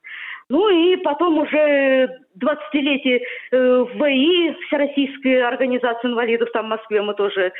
Ну 0.50 0.68
и 0.70 0.96
потом 0.96 1.38
уже 1.38 2.08
20-летие 2.40 3.20
э, 3.52 3.84
ВИ, 3.94 4.56
Всероссийская 4.66 5.46
организация 5.46 6.11
инвалидов, 6.11 6.48
там 6.52 6.66
в 6.66 6.70
Москве 6.70 7.02
мы 7.02 7.12
тоже 7.14 7.52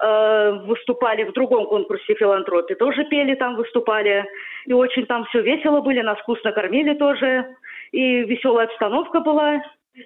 э, 0.00 0.50
выступали 0.66 1.24
в 1.24 1.32
другом 1.32 1.66
конкурсе 1.66 2.14
филантропии, 2.14 2.74
тоже 2.74 3.04
пели 3.04 3.34
там, 3.34 3.56
выступали. 3.56 4.24
И 4.66 4.72
очень 4.72 5.06
там 5.06 5.24
все 5.26 5.42
весело 5.42 5.80
были, 5.80 6.00
нас 6.00 6.18
вкусно 6.18 6.52
кормили 6.52 6.94
тоже. 6.94 7.56
И 7.90 8.20
веселая 8.22 8.66
обстановка 8.66 9.18
была. 9.20 9.60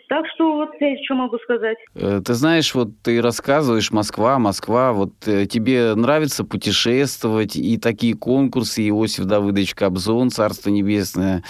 Так 0.08 0.24
что 0.34 0.56
вот 0.56 0.70
я 0.80 0.94
что 1.04 1.14
могу 1.14 1.38
сказать. 1.38 1.76
Э, 1.94 2.20
ты 2.24 2.34
знаешь, 2.34 2.74
вот 2.74 2.90
ты 3.02 3.20
рассказываешь 3.20 3.90
Москва, 3.90 4.38
Москва, 4.38 4.92
вот 4.92 5.12
э, 5.26 5.46
тебе 5.46 5.94
нравится 5.94 6.44
путешествовать, 6.44 7.56
и 7.56 7.76
такие 7.78 8.14
конкурсы, 8.14 8.88
Иосиф 8.88 9.24
Давыдович 9.24 9.74
Кобзон, 9.74 10.30
Царство 10.30 10.70
Небесное, 10.70 11.42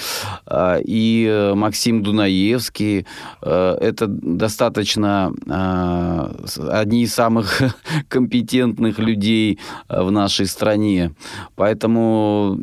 а, 0.47 0.79
и 0.85 1.27
э, 1.29 1.55
Максим 1.55 2.03
Дунаевский. 2.03 3.07
Это 3.41 4.07
достаточно 4.07 5.33
а, 5.49 6.31
одни 6.71 7.03
из 7.03 7.15
самых 7.15 7.63
компетентных 8.09 8.99
людей 8.99 9.59
в 9.89 10.11
нашей 10.11 10.47
стране. 10.47 11.13
Поэтому 11.57 12.57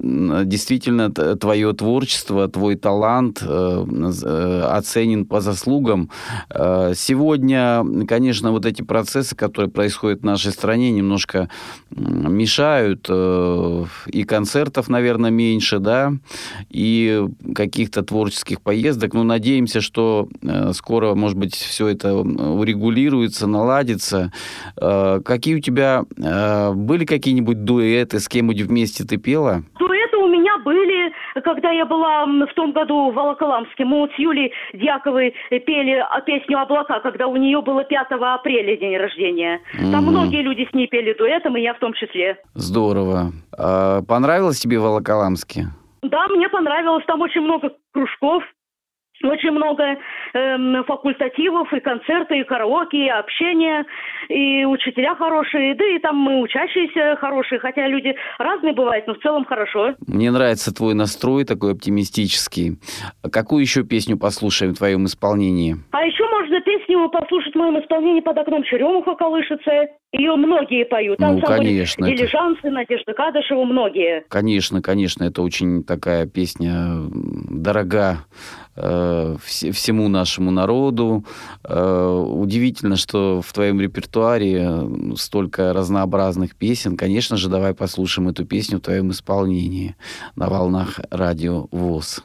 действительно 0.46 1.12
твое 1.12 1.74
творчество, 1.74 2.48
твой 2.48 2.76
талант 2.76 3.42
оценен 3.42 5.26
по 5.26 5.42
заслугам 5.42 5.69
заслугам. 5.70 6.10
Э, 6.50 6.94
сегодня, 6.96 7.84
конечно, 8.08 8.52
вот 8.52 8.66
эти 8.66 8.82
процессы, 8.82 9.36
которые 9.36 9.70
происходят 9.70 10.22
в 10.22 10.26
нашей 10.26 10.52
стране, 10.52 10.92
немножко 10.92 11.50
мешают. 11.92 13.06
Э, 13.10 13.86
и 14.08 14.24
концертов, 14.24 14.90
наверное, 14.90 15.32
меньше, 15.32 15.80
да, 15.80 16.14
и 16.70 17.26
каких-то 17.56 18.02
творческих 18.02 18.62
поездок. 18.62 19.14
Но 19.14 19.24
надеемся, 19.24 19.82
что 19.82 20.28
э, 20.42 20.72
скоро, 20.74 21.14
может 21.14 21.38
быть, 21.38 21.56
все 21.56 21.88
это 21.88 22.16
урегулируется, 22.16 23.48
наладится. 23.48 24.32
Какие 24.76 25.56
у 25.56 25.60
тебя 25.60 26.04
были 26.74 27.06
какие-нибудь 27.06 27.64
дуэты, 27.64 28.20
с 28.20 28.28
кем-нибудь 28.28 28.62
вместе 28.62 29.04
ты 29.04 29.18
пела? 29.18 29.64
Дуэты 29.80 30.18
у 30.18 30.28
меня 30.28 30.58
были, 30.64 30.99
когда 31.42 31.72
я 31.72 31.86
была 31.86 32.26
в 32.26 32.54
том 32.56 32.72
году 32.72 33.12
в 33.12 33.16
Волоколамске. 33.16 33.86
Мы 33.86 34.00
вот 34.00 34.12
с 34.12 34.20
Юлей 34.20 34.52
Дьяковой 34.74 35.34
пели 35.50 36.04
песню 36.26 36.60
«Облака», 36.60 37.00
когда 37.00 37.28
у 37.28 37.36
нее 37.36 37.62
было 37.62 37.84
5 37.84 38.08
апреля 38.12 38.78
день 38.78 38.98
рождения. 38.98 39.60
Там 39.92 40.06
mm 40.06 40.10
многие 40.10 40.42
люди 40.42 40.68
с 40.70 40.74
ней 40.74 40.88
пели 40.88 41.14
дуэтом, 41.14 41.56
и 41.56 41.62
я 41.62 41.74
в 41.74 41.80
том 41.80 41.94
числе. 41.94 42.38
Здорово. 42.56 43.32
А 43.58 44.02
понравилось 44.02 44.60
тебе 44.60 44.80
Волоколамске? 44.80 45.68
Да, 46.02 46.28
мне 46.28 46.50
понравилось. 46.50 47.04
Там 47.06 47.22
очень 47.22 47.42
много 47.42 47.72
кружков. 47.94 48.44
Очень 49.24 49.52
много 49.52 49.84
э, 50.34 50.84
факультативов, 50.84 51.74
и 51.74 51.80
концерты, 51.82 52.40
и 52.40 52.44
караоке, 52.44 53.06
и 53.06 53.10
общение, 53.10 53.86
и 54.30 54.64
учителя 54.64 55.16
хорошие, 55.16 55.76
да 55.76 55.86
и 55.86 56.00
там 56.00 56.16
мы 56.16 56.42
учащиеся 56.42 57.18
хорошие, 57.18 57.60
хотя 57.60 57.88
люди 57.88 58.16
разные 58.38 58.74
бывают, 58.74 59.08
но 59.08 59.16
в 59.16 59.20
целом 59.20 59.44
хорошо. 59.44 59.96
Мне 60.08 60.32
нравится 60.32 60.74
твой 60.74 60.94
настрой 60.94 61.44
такой 61.44 61.74
оптимистический. 61.74 62.80
Какую 63.32 63.62
еще 63.62 63.84
песню 63.84 64.18
послушаем 64.18 64.74
в 64.74 64.78
твоем 64.78 65.06
исполнении? 65.06 65.76
А 65.92 66.06
еще 66.06 66.24
можно 66.30 66.62
песню 66.62 67.10
послушать 67.10 67.54
в 67.54 67.58
моем 67.58 67.80
исполнении 67.80 68.22
«Под 68.22 68.38
окном 68.38 68.64
черемуха 68.64 69.16
колышется». 69.16 69.90
Ее 70.12 70.36
многие 70.36 70.86
поют. 70.86 71.20
Там 71.20 71.36
ну, 71.36 71.42
конечно. 71.42 72.08
Дилижансы, 72.08 72.62
это... 72.62 72.72
Надежда 72.72 73.14
Кадышева, 73.14 73.64
многие. 73.64 74.24
Конечно, 74.28 74.82
конечно, 74.82 75.24
это 75.24 75.44
очень 75.44 75.84
такая 75.84 76.26
песня 76.26 76.96
дорога 77.12 78.26
всему 79.44 80.08
нашему 80.08 80.52
народу. 80.52 81.26
Э, 81.64 82.24
удивительно, 82.28 82.96
что 82.96 83.42
в 83.46 83.52
твоем 83.54 83.80
репертуаре 83.82 85.16
столько 85.18 85.74
разнообразных 85.74 86.56
песен. 86.56 86.98
Конечно 86.98 87.38
же, 87.38 87.50
давай 87.50 87.74
послушаем 87.74 88.30
эту 88.30 88.46
песню 88.46 88.78
в 88.78 88.82
твоем 88.82 89.12
исполнении 89.12 89.96
на 90.36 90.50
волнах 90.50 91.00
радио 91.12 91.68
ВОЗ. 91.72 92.24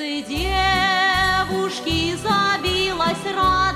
Сердце 0.00 0.22
девушки 0.26 2.16
забилось 2.16 3.24
радостно, 3.36 3.69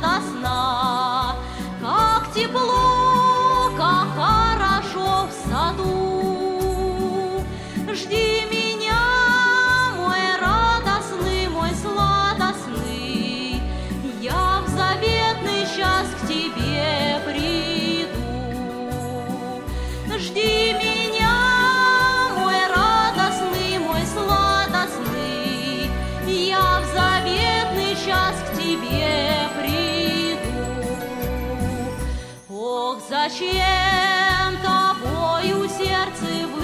зачем 33.29 34.59
тобою 34.63 35.69
сердце 35.69 36.47
вынуто? 36.47 36.64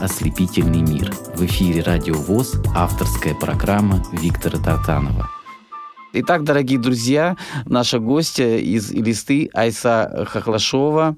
Ослепительный 0.00 0.82
мир. 0.82 1.12
В 1.34 1.44
эфире 1.44 1.82
Радио 1.82 2.14
ВОЗ, 2.14 2.60
авторская 2.74 3.34
программа 3.34 4.02
Виктора 4.12 4.58
Тартанова. 4.58 5.28
Итак, 6.12 6.42
дорогие 6.42 6.78
друзья, 6.78 7.36
наша 7.66 8.00
гостья 8.00 8.56
из 8.56 8.90
Листы 8.90 9.48
Айса 9.54 10.26
Хохлашова. 10.28 11.16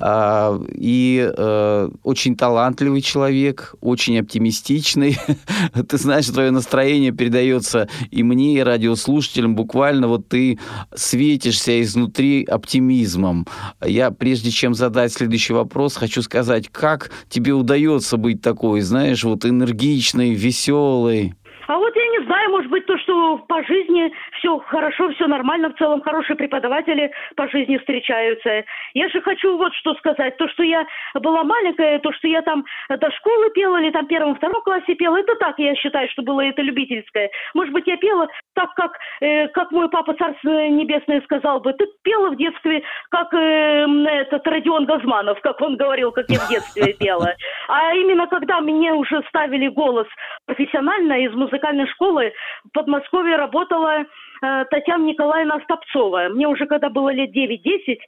А, 0.00 0.60
и 0.70 1.30
э, 1.36 1.88
очень 2.02 2.36
талантливый 2.36 3.00
человек, 3.00 3.74
очень 3.80 4.18
оптимистичный. 4.18 5.16
Ты 5.88 5.96
знаешь, 5.98 6.26
твое 6.26 6.50
настроение 6.50 7.12
передается 7.12 7.88
и 8.10 8.22
мне, 8.22 8.58
и 8.58 8.60
радиослушателям. 8.60 9.54
Буквально 9.54 10.08
вот 10.08 10.28
ты 10.28 10.58
светишься 10.94 11.80
изнутри 11.82 12.44
оптимизмом. 12.44 13.46
Я, 13.84 14.10
прежде 14.10 14.50
чем 14.50 14.74
задать 14.74 15.12
следующий 15.12 15.52
вопрос, 15.52 15.96
хочу 15.96 16.22
сказать, 16.22 16.68
как 16.70 17.10
тебе 17.28 17.52
удается 17.52 18.16
быть 18.16 18.40
такой, 18.42 18.80
знаешь, 18.80 19.24
вот 19.24 19.44
энергичной, 19.44 20.34
веселой? 20.34 21.34
А 21.66 21.78
вот 21.78 21.94
я 21.96 22.03
не 22.08 22.24
знаю, 22.24 22.50
может 22.50 22.70
быть, 22.70 22.86
то, 22.86 22.96
что 22.98 23.38
по 23.48 23.62
жизни 23.64 24.12
все 24.38 24.58
хорошо, 24.58 25.10
все 25.10 25.26
нормально, 25.26 25.70
в 25.70 25.78
целом 25.78 26.00
хорошие 26.02 26.36
преподаватели 26.36 27.10
по 27.36 27.48
жизни 27.48 27.78
встречаются. 27.78 28.64
Я 28.94 29.08
же 29.08 29.20
хочу 29.20 29.56
вот 29.56 29.72
что 29.74 29.94
сказать. 29.94 30.36
То, 30.36 30.48
что 30.48 30.62
я 30.62 30.86
была 31.14 31.44
маленькая, 31.44 31.98
то, 31.98 32.12
что 32.12 32.28
я 32.28 32.42
там 32.42 32.64
до 32.88 33.10
школы 33.12 33.50
пела 33.50 33.80
или 33.80 33.90
там 33.90 34.06
первом-втором 34.06 34.62
классе 34.62 34.94
пела, 34.94 35.16
это 35.16 35.34
так, 35.36 35.58
я 35.58 35.74
считаю, 35.76 36.08
что 36.10 36.22
было 36.22 36.40
это 36.40 36.62
любительское. 36.62 37.30
Может 37.54 37.72
быть, 37.72 37.86
я 37.86 37.96
пела 37.96 38.28
так, 38.54 38.74
как, 38.74 38.98
э, 39.20 39.48
как 39.48 39.70
мой 39.70 39.88
папа 39.88 40.14
Царство 40.14 40.68
Небесное 40.68 41.20
сказал 41.22 41.60
бы. 41.60 41.72
Ты 41.72 41.86
пела 42.02 42.30
в 42.30 42.36
детстве, 42.36 42.82
как 43.10 43.32
э, 43.34 43.86
этот 44.06 44.46
Родион 44.46 44.86
Газманов, 44.86 45.40
как 45.40 45.60
он 45.60 45.76
говорил, 45.76 46.12
как 46.12 46.28
я 46.28 46.38
в 46.38 46.48
детстве 46.48 46.94
пела. 46.94 47.34
А 47.68 47.94
именно 47.94 48.26
когда 48.26 48.60
мне 48.60 48.92
уже 48.92 49.22
ставили 49.28 49.68
голос 49.68 50.06
профессионально 50.46 51.24
из 51.24 51.32
музыкальной 51.34 51.86
школы, 51.94 52.32
в 52.64 52.72
Подмосковье 52.72 53.36
работала 53.36 54.00
э, 54.00 54.64
Татьяна 54.70 55.04
Николаевна 55.04 55.60
Стопцова. 55.60 56.28
Мне 56.28 56.46
уже 56.46 56.66
когда 56.66 56.90
было 56.90 57.10
лет 57.10 57.34
9-10, 57.34 57.98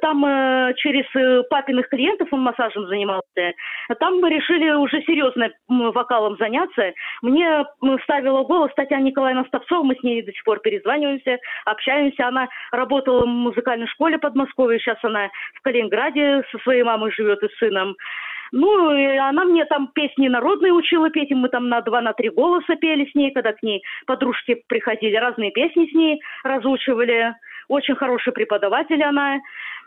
там 0.00 0.24
э, 0.24 0.74
через 0.76 1.04
э, 1.14 1.42
папиных 1.50 1.88
клиентов 1.88 2.28
он 2.32 2.40
массажем 2.40 2.86
занимался. 2.86 3.54
Там 3.98 4.20
мы 4.20 4.30
решили 4.30 4.70
уже 4.70 5.02
серьезно 5.02 5.50
вокалом 5.68 6.36
заняться. 6.38 6.92
Мне 7.22 7.64
ставила 8.04 8.42
голос 8.44 8.70
Татьяна 8.76 9.04
Николаевна 9.04 9.44
Стопцова, 9.46 9.82
мы 9.82 9.96
с 9.96 10.02
ней 10.02 10.22
до 10.22 10.32
сих 10.32 10.44
пор 10.44 10.60
перезваниваемся, 10.60 11.38
общаемся. 11.64 12.28
Она 12.28 12.48
работала 12.72 13.24
в 13.24 13.28
музыкальной 13.28 13.86
школе 13.88 14.18
Подмосковья, 14.18 14.78
сейчас 14.78 14.98
она 15.02 15.28
в 15.54 15.62
Калининграде 15.62 16.42
со 16.50 16.58
своей 16.58 16.82
мамой 16.82 17.10
живет 17.12 17.42
и 17.42 17.48
сыном. 17.58 17.96
Ну, 18.52 18.94
и 18.94 19.16
она 19.16 19.44
мне 19.44 19.64
там 19.64 19.88
песни 19.94 20.28
народные 20.28 20.72
учила 20.72 21.10
петь, 21.10 21.30
и 21.30 21.34
мы 21.34 21.48
там 21.48 21.68
на 21.68 21.80
два, 21.82 22.00
на 22.00 22.12
три 22.12 22.30
голоса 22.30 22.76
пели 22.76 23.08
с 23.10 23.14
ней, 23.14 23.30
когда 23.32 23.52
к 23.52 23.62
ней 23.62 23.82
подружки 24.06 24.62
приходили, 24.66 25.16
разные 25.16 25.50
песни 25.52 25.88
с 25.90 25.94
ней 25.94 26.20
разучивали. 26.42 27.34
Очень 27.70 27.94
хороший 27.94 28.32
преподаватель 28.32 29.00
она. 29.00 29.40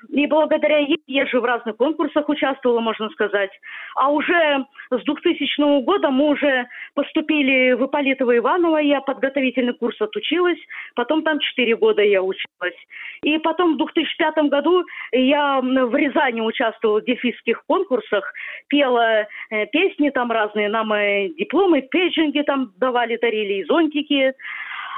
И 0.10 0.26
благодаря 0.26 0.80
ей 0.80 1.02
я 1.08 1.26
же 1.26 1.41
в 1.41 1.43
разных 1.43 1.76
конкурсах 1.76 2.30
участвовала, 2.30 2.80
можно 2.80 3.10
сказать. 3.10 3.52
А 3.96 4.10
уже 4.10 4.65
с 4.89 5.04
2000 5.04 5.82
года 5.84 6.10
мы 6.10 6.30
уже 6.30 6.65
поступили 6.93 7.74
в 7.74 7.86
Ипполитово 7.86 8.38
Иваново, 8.38 8.78
я 8.78 9.02
подготовительный 9.02 9.74
курс 9.74 10.00
отучилась, 10.00 10.60
потом 10.96 11.24
там 11.24 11.39
4 11.39 11.76
года 11.76 12.02
я 12.02 12.22
училась. 12.24 12.78
И 13.24 13.38
потом 13.39 13.74
в 13.74 13.78
2005 13.78 14.50
году 14.50 14.86
я 15.12 15.60
в 15.60 15.96
Рязани 15.96 16.39
участвовала 16.39 17.02
в 17.02 17.06
дефисских 17.06 17.65
конкурсах, 17.67 18.34
пела 18.67 19.28
э, 19.50 19.65
песни 19.67 20.10
там 20.10 20.32
разные, 20.32 20.69
нам 20.69 20.93
э, 20.93 21.30
дипломы, 21.38 21.82
пейджинги 21.82 22.43
там 22.43 22.72
давали, 22.78 23.17
дарили 23.17 23.56
и 23.56 23.65
зонтики. 23.65 24.34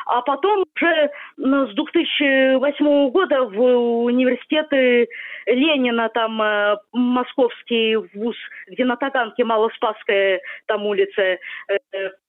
А 0.06 0.22
потом 0.22 0.65
уже 0.76 1.10
с 1.38 1.76
2008 1.76 3.10
года 3.10 3.44
в 3.44 3.60
университеты 4.04 5.08
Ленина, 5.48 6.10
там 6.10 6.41
э, 6.41 6.78
московский 6.94 7.96
вуз, 7.96 8.36
где 8.68 8.86
на 8.86 8.98
Таганке 8.98 9.44
Малоспасская 9.44 10.41
там 10.68 10.86
улица, 10.86 11.22
э, 11.22 11.38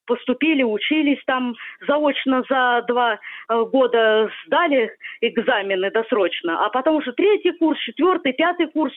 поступили, 0.07 0.62
учились 0.62 1.21
там 1.27 1.55
заочно 1.87 2.42
за 2.49 2.85
два 2.88 3.14
э, 3.14 3.64
года 3.73 4.31
сдали 4.47 4.90
экзамены 5.21 5.90
досрочно, 5.90 6.64
а 6.64 6.71
потом 6.71 6.97
уже 6.97 7.12
третий 7.12 7.53
курс, 7.53 7.79
четвертый, 7.81 8.33
пятый 8.33 8.69
курс 8.69 8.92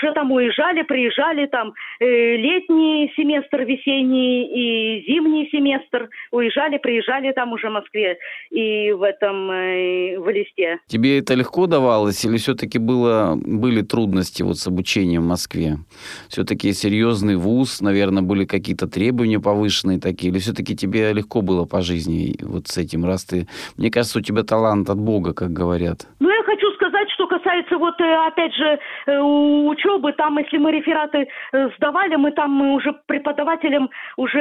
уже 0.00 0.12
там 0.12 0.32
уезжали, 0.32 0.82
приезжали 0.82 1.46
там 1.46 1.72
э, 2.00 2.36
летний 2.36 3.12
семестр, 3.16 3.62
весенний 3.62 4.46
и 4.46 5.04
зимний 5.06 5.48
семестр, 5.50 6.08
уезжали, 6.30 6.78
приезжали 6.78 7.32
там 7.32 7.52
уже 7.52 7.68
в 7.68 7.72
Москве 7.72 8.18
и 8.50 8.92
в 8.92 9.02
этом 9.02 9.50
э, 9.50 10.18
в 10.18 10.28
Листе. 10.28 10.78
Тебе 10.86 11.18
это 11.18 11.34
легко 11.34 11.66
давалось 11.66 12.24
или 12.24 12.36
все-таки 12.36 12.78
было 12.78 13.36
были 13.36 13.82
трудности 13.82 14.42
вот 14.42 14.58
с 14.58 14.66
обучением 14.66 15.22
в 15.22 15.28
Москве? 15.28 15.78
Все-таки 16.28 16.72
серьезный 16.72 17.36
вуз, 17.36 17.80
наверное, 17.80 18.22
были 18.22 18.44
какие-то 18.44 18.86
требования 18.86 19.40
повышенные 19.40 20.00
такие, 20.00 20.30
или 20.30 20.38
все-таки 20.50 20.74
тебе 20.74 21.12
легко 21.12 21.42
было 21.42 21.64
по 21.64 21.80
жизни 21.80 22.34
вот 22.42 22.66
с 22.66 22.76
этим, 22.76 23.04
раз 23.04 23.24
ты... 23.24 23.46
Мне 23.76 23.90
кажется, 23.90 24.18
у 24.18 24.22
тебя 24.22 24.42
талант 24.42 24.90
от 24.90 24.98
Бога, 24.98 25.32
как 25.32 25.52
говорят. 25.52 26.08
Ну, 26.18 26.28
я 26.28 26.42
хочу 26.42 26.66
касается 27.40 27.78
вот, 27.78 28.00
э, 28.00 28.26
опять 28.26 28.54
же, 28.54 28.78
э, 29.06 29.18
учебы, 29.18 30.12
там, 30.12 30.38
если 30.38 30.58
мы 30.58 30.72
рефераты 30.72 31.28
э, 31.52 31.70
сдавали, 31.76 32.16
мы 32.16 32.32
там 32.32 32.50
мы 32.52 32.74
уже 32.74 32.92
преподавателям 33.06 33.90
уже 34.16 34.40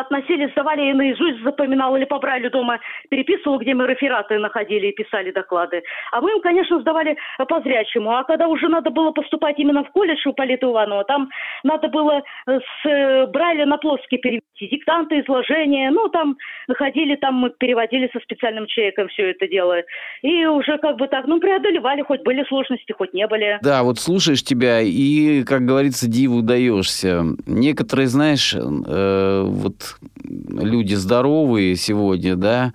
относились, 0.00 0.50
сдавали, 0.52 0.82
я 0.82 0.94
наизусть 0.94 1.42
запоминала 1.42 1.96
или 1.96 2.04
побрали 2.04 2.48
дома, 2.48 2.78
переписывала, 3.10 3.58
где 3.58 3.74
мы 3.74 3.86
рефераты 3.86 4.38
находили 4.38 4.88
и 4.88 4.94
писали 4.94 5.30
доклады. 5.30 5.82
А 6.12 6.20
мы 6.20 6.30
им, 6.32 6.40
конечно, 6.40 6.80
сдавали 6.80 7.16
по 7.48 7.60
зрячему. 7.60 8.16
А 8.16 8.24
когда 8.24 8.48
уже 8.48 8.68
надо 8.68 8.90
было 8.90 9.10
поступать 9.10 9.58
именно 9.58 9.84
в 9.84 9.90
колледж 9.90 10.26
у 10.26 10.32
Полита 10.32 10.66
Иванова, 10.66 11.04
там 11.04 11.28
надо 11.64 11.88
было 11.88 12.22
с 12.46 13.26
Брайля 13.28 13.66
на 13.66 13.78
плоский 13.78 14.18
перевести 14.18 14.68
диктанты, 14.68 15.20
изложения, 15.20 15.90
ну, 15.90 16.08
там 16.08 16.36
ходили, 16.76 17.16
там 17.16 17.34
мы 17.34 17.50
переводили 17.50 18.10
со 18.12 18.20
специальным 18.20 18.66
человеком 18.66 19.08
все 19.08 19.30
это 19.30 19.46
дело. 19.48 19.82
И 20.22 20.46
уже 20.46 20.78
как 20.78 20.96
бы 20.96 21.08
так, 21.08 21.26
ну, 21.26 21.40
преодолевали, 21.40 22.02
хоть 22.02 22.22
были 22.22 22.37
сложности, 22.46 22.92
хоть 22.92 23.14
не 23.14 23.26
были. 23.26 23.58
Да, 23.62 23.82
вот 23.82 23.98
слушаешь 23.98 24.42
тебя 24.42 24.80
и, 24.80 25.42
как 25.44 25.64
говорится, 25.64 26.08
диву 26.08 26.42
даешься. 26.42 27.24
Некоторые, 27.46 28.08
знаешь, 28.08 28.54
э, 28.54 29.44
вот 29.46 29.98
люди 30.24 30.94
здоровые 30.94 31.76
сегодня, 31.76 32.36
да, 32.36 32.72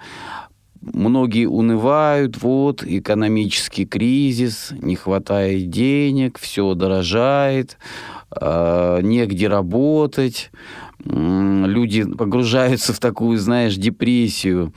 многие 0.82 1.46
унывают, 1.46 2.42
вот, 2.42 2.84
экономический 2.84 3.86
кризис, 3.86 4.72
не 4.72 4.96
хватает 4.96 5.70
денег, 5.70 6.38
все 6.40 6.74
дорожает, 6.74 7.78
э, 8.40 9.00
негде 9.02 9.48
работать, 9.48 10.52
люди 11.06 12.06
погружаются 12.06 12.94
в 12.94 13.00
такую, 13.00 13.38
знаешь, 13.38 13.76
депрессию. 13.76 14.74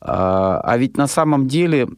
А, 0.00 0.60
а 0.62 0.76
ведь 0.76 0.96
на 0.96 1.06
самом 1.06 1.46
деле 1.46 1.88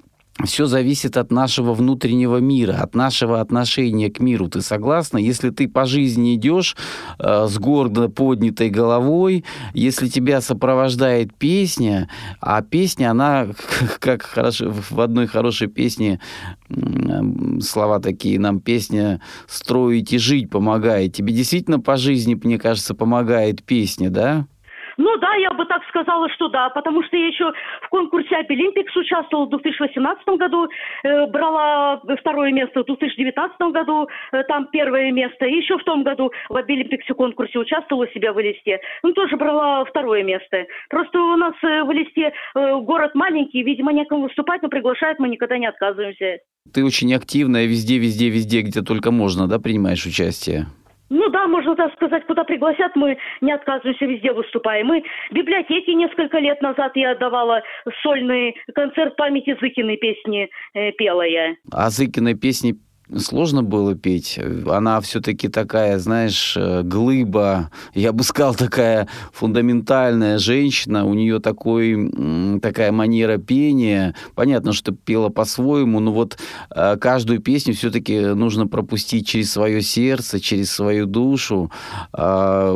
все 0.44 0.66
зависит 0.66 1.16
от 1.16 1.30
нашего 1.30 1.74
внутреннего 1.74 2.38
мира, 2.38 2.78
от 2.80 2.94
нашего 2.94 3.40
отношения 3.40 4.10
к 4.10 4.20
миру. 4.20 4.48
Ты 4.48 4.60
согласна? 4.60 5.18
Если 5.18 5.50
ты 5.50 5.68
по 5.68 5.84
жизни 5.84 6.34
идешь 6.34 6.76
э, 7.18 7.46
с 7.48 7.58
гордо 7.58 8.08
поднятой 8.08 8.70
головой, 8.70 9.44
если 9.74 10.08
тебя 10.08 10.40
сопровождает 10.40 11.34
песня, 11.34 12.08
а 12.40 12.62
песня, 12.62 13.10
она, 13.10 13.48
как 13.98 14.22
хорошо, 14.22 14.72
в 14.90 15.00
одной 15.00 15.26
хорошей 15.26 15.68
песне 15.68 16.20
слова 17.60 17.98
такие, 17.98 18.38
нам 18.38 18.60
песня 18.60 19.20
«строить 19.48 20.12
и 20.12 20.18
жить» 20.18 20.50
помогает. 20.50 21.14
Тебе 21.14 21.32
действительно 21.32 21.80
по 21.80 21.96
жизни, 21.96 22.38
мне 22.42 22.58
кажется, 22.58 22.94
помогает 22.94 23.62
песня, 23.62 24.10
да? 24.10 24.46
Ну 25.00 25.16
да, 25.16 25.34
я 25.36 25.50
бы 25.52 25.64
так 25.64 25.82
сказала, 25.88 26.28
что 26.28 26.48
да, 26.48 26.68
потому 26.68 27.02
что 27.02 27.16
я 27.16 27.28
еще 27.28 27.50
в 27.80 27.88
конкурсе 27.88 28.36
Абилимпикс 28.36 28.94
участвовала 28.94 29.46
в 29.46 29.48
2018 29.48 30.28
году, 30.36 30.68
э, 31.04 31.26
брала 31.28 32.02
второе 32.18 32.52
место 32.52 32.82
в 32.82 32.84
2019 32.84 33.72
году, 33.72 34.08
э, 34.32 34.42
там 34.42 34.68
первое 34.70 35.10
место, 35.10 35.46
и 35.46 35.56
еще 35.56 35.78
в 35.78 35.84
том 35.84 36.02
году 36.02 36.30
в 36.50 36.56
Абилимпиксе 36.56 37.14
конкурсе 37.14 37.58
участвовала 37.58 38.08
у 38.08 38.13
себя 38.13 38.34
в 38.34 38.42
Элисте, 38.42 38.78
ну 39.02 39.14
тоже 39.14 39.38
брала 39.38 39.86
второе 39.86 40.22
место. 40.22 40.66
Просто 40.90 41.18
у 41.18 41.36
нас 41.36 41.54
э, 41.62 41.82
в 41.82 41.90
Элисте 41.92 42.34
э, 42.54 42.76
город 42.80 43.14
маленький, 43.14 43.62
видимо, 43.62 43.94
некому 43.94 44.24
выступать, 44.24 44.60
но 44.60 44.68
приглашают, 44.68 45.18
мы 45.18 45.30
никогда 45.30 45.56
не 45.56 45.66
отказываемся. 45.66 46.40
Ты 46.74 46.84
очень 46.84 47.14
активная 47.14 47.64
везде, 47.64 47.96
везде, 47.96 48.28
везде, 48.28 48.60
где 48.60 48.82
только 48.82 49.10
можно, 49.10 49.48
да, 49.48 49.58
принимаешь 49.58 50.04
участие? 50.04 50.66
Ну 51.10 51.28
да, 51.28 51.48
можно 51.48 51.74
так 51.74 51.92
сказать, 51.94 52.24
куда 52.26 52.44
пригласят, 52.44 52.94
мы 52.94 53.18
не 53.40 53.52
отказываемся, 53.52 54.06
везде 54.06 54.32
выступаем. 54.32 54.86
Мы 54.86 55.02
в 55.30 55.34
библиотеке 55.34 55.94
несколько 55.94 56.38
лет 56.38 56.62
назад 56.62 56.92
я 56.94 57.12
отдавала 57.12 57.62
сольный 58.02 58.54
концерт 58.74 59.16
памяти 59.16 59.56
Зыкиной 59.60 59.96
песни 59.96 60.48
э, 60.74 60.92
пела 60.92 61.22
я. 61.22 61.56
А 61.72 61.90
Зыкиной 61.90 62.34
песни 62.34 62.74
сложно 63.16 63.62
было 63.62 63.94
петь. 63.94 64.38
Она 64.66 65.00
все-таки 65.00 65.48
такая, 65.48 65.98
знаешь, 65.98 66.56
э, 66.56 66.82
глыба, 66.82 67.70
я 67.94 68.12
бы 68.12 68.22
сказал, 68.22 68.54
такая 68.54 69.08
фундаментальная 69.32 70.38
женщина. 70.38 71.04
У 71.04 71.14
нее 71.14 71.40
такой, 71.40 72.10
такая 72.60 72.92
манера 72.92 73.38
пения. 73.38 74.14
Понятно, 74.34 74.72
что 74.72 74.92
пела 74.92 75.28
по-своему, 75.28 76.00
но 76.00 76.12
вот 76.12 76.38
э, 76.74 76.96
каждую 76.96 77.40
песню 77.40 77.74
все-таки 77.74 78.20
нужно 78.34 78.66
пропустить 78.66 79.26
через 79.26 79.52
свое 79.52 79.82
сердце, 79.82 80.40
через 80.40 80.70
свою 80.70 81.06
душу. 81.06 81.70
А, 82.12 82.74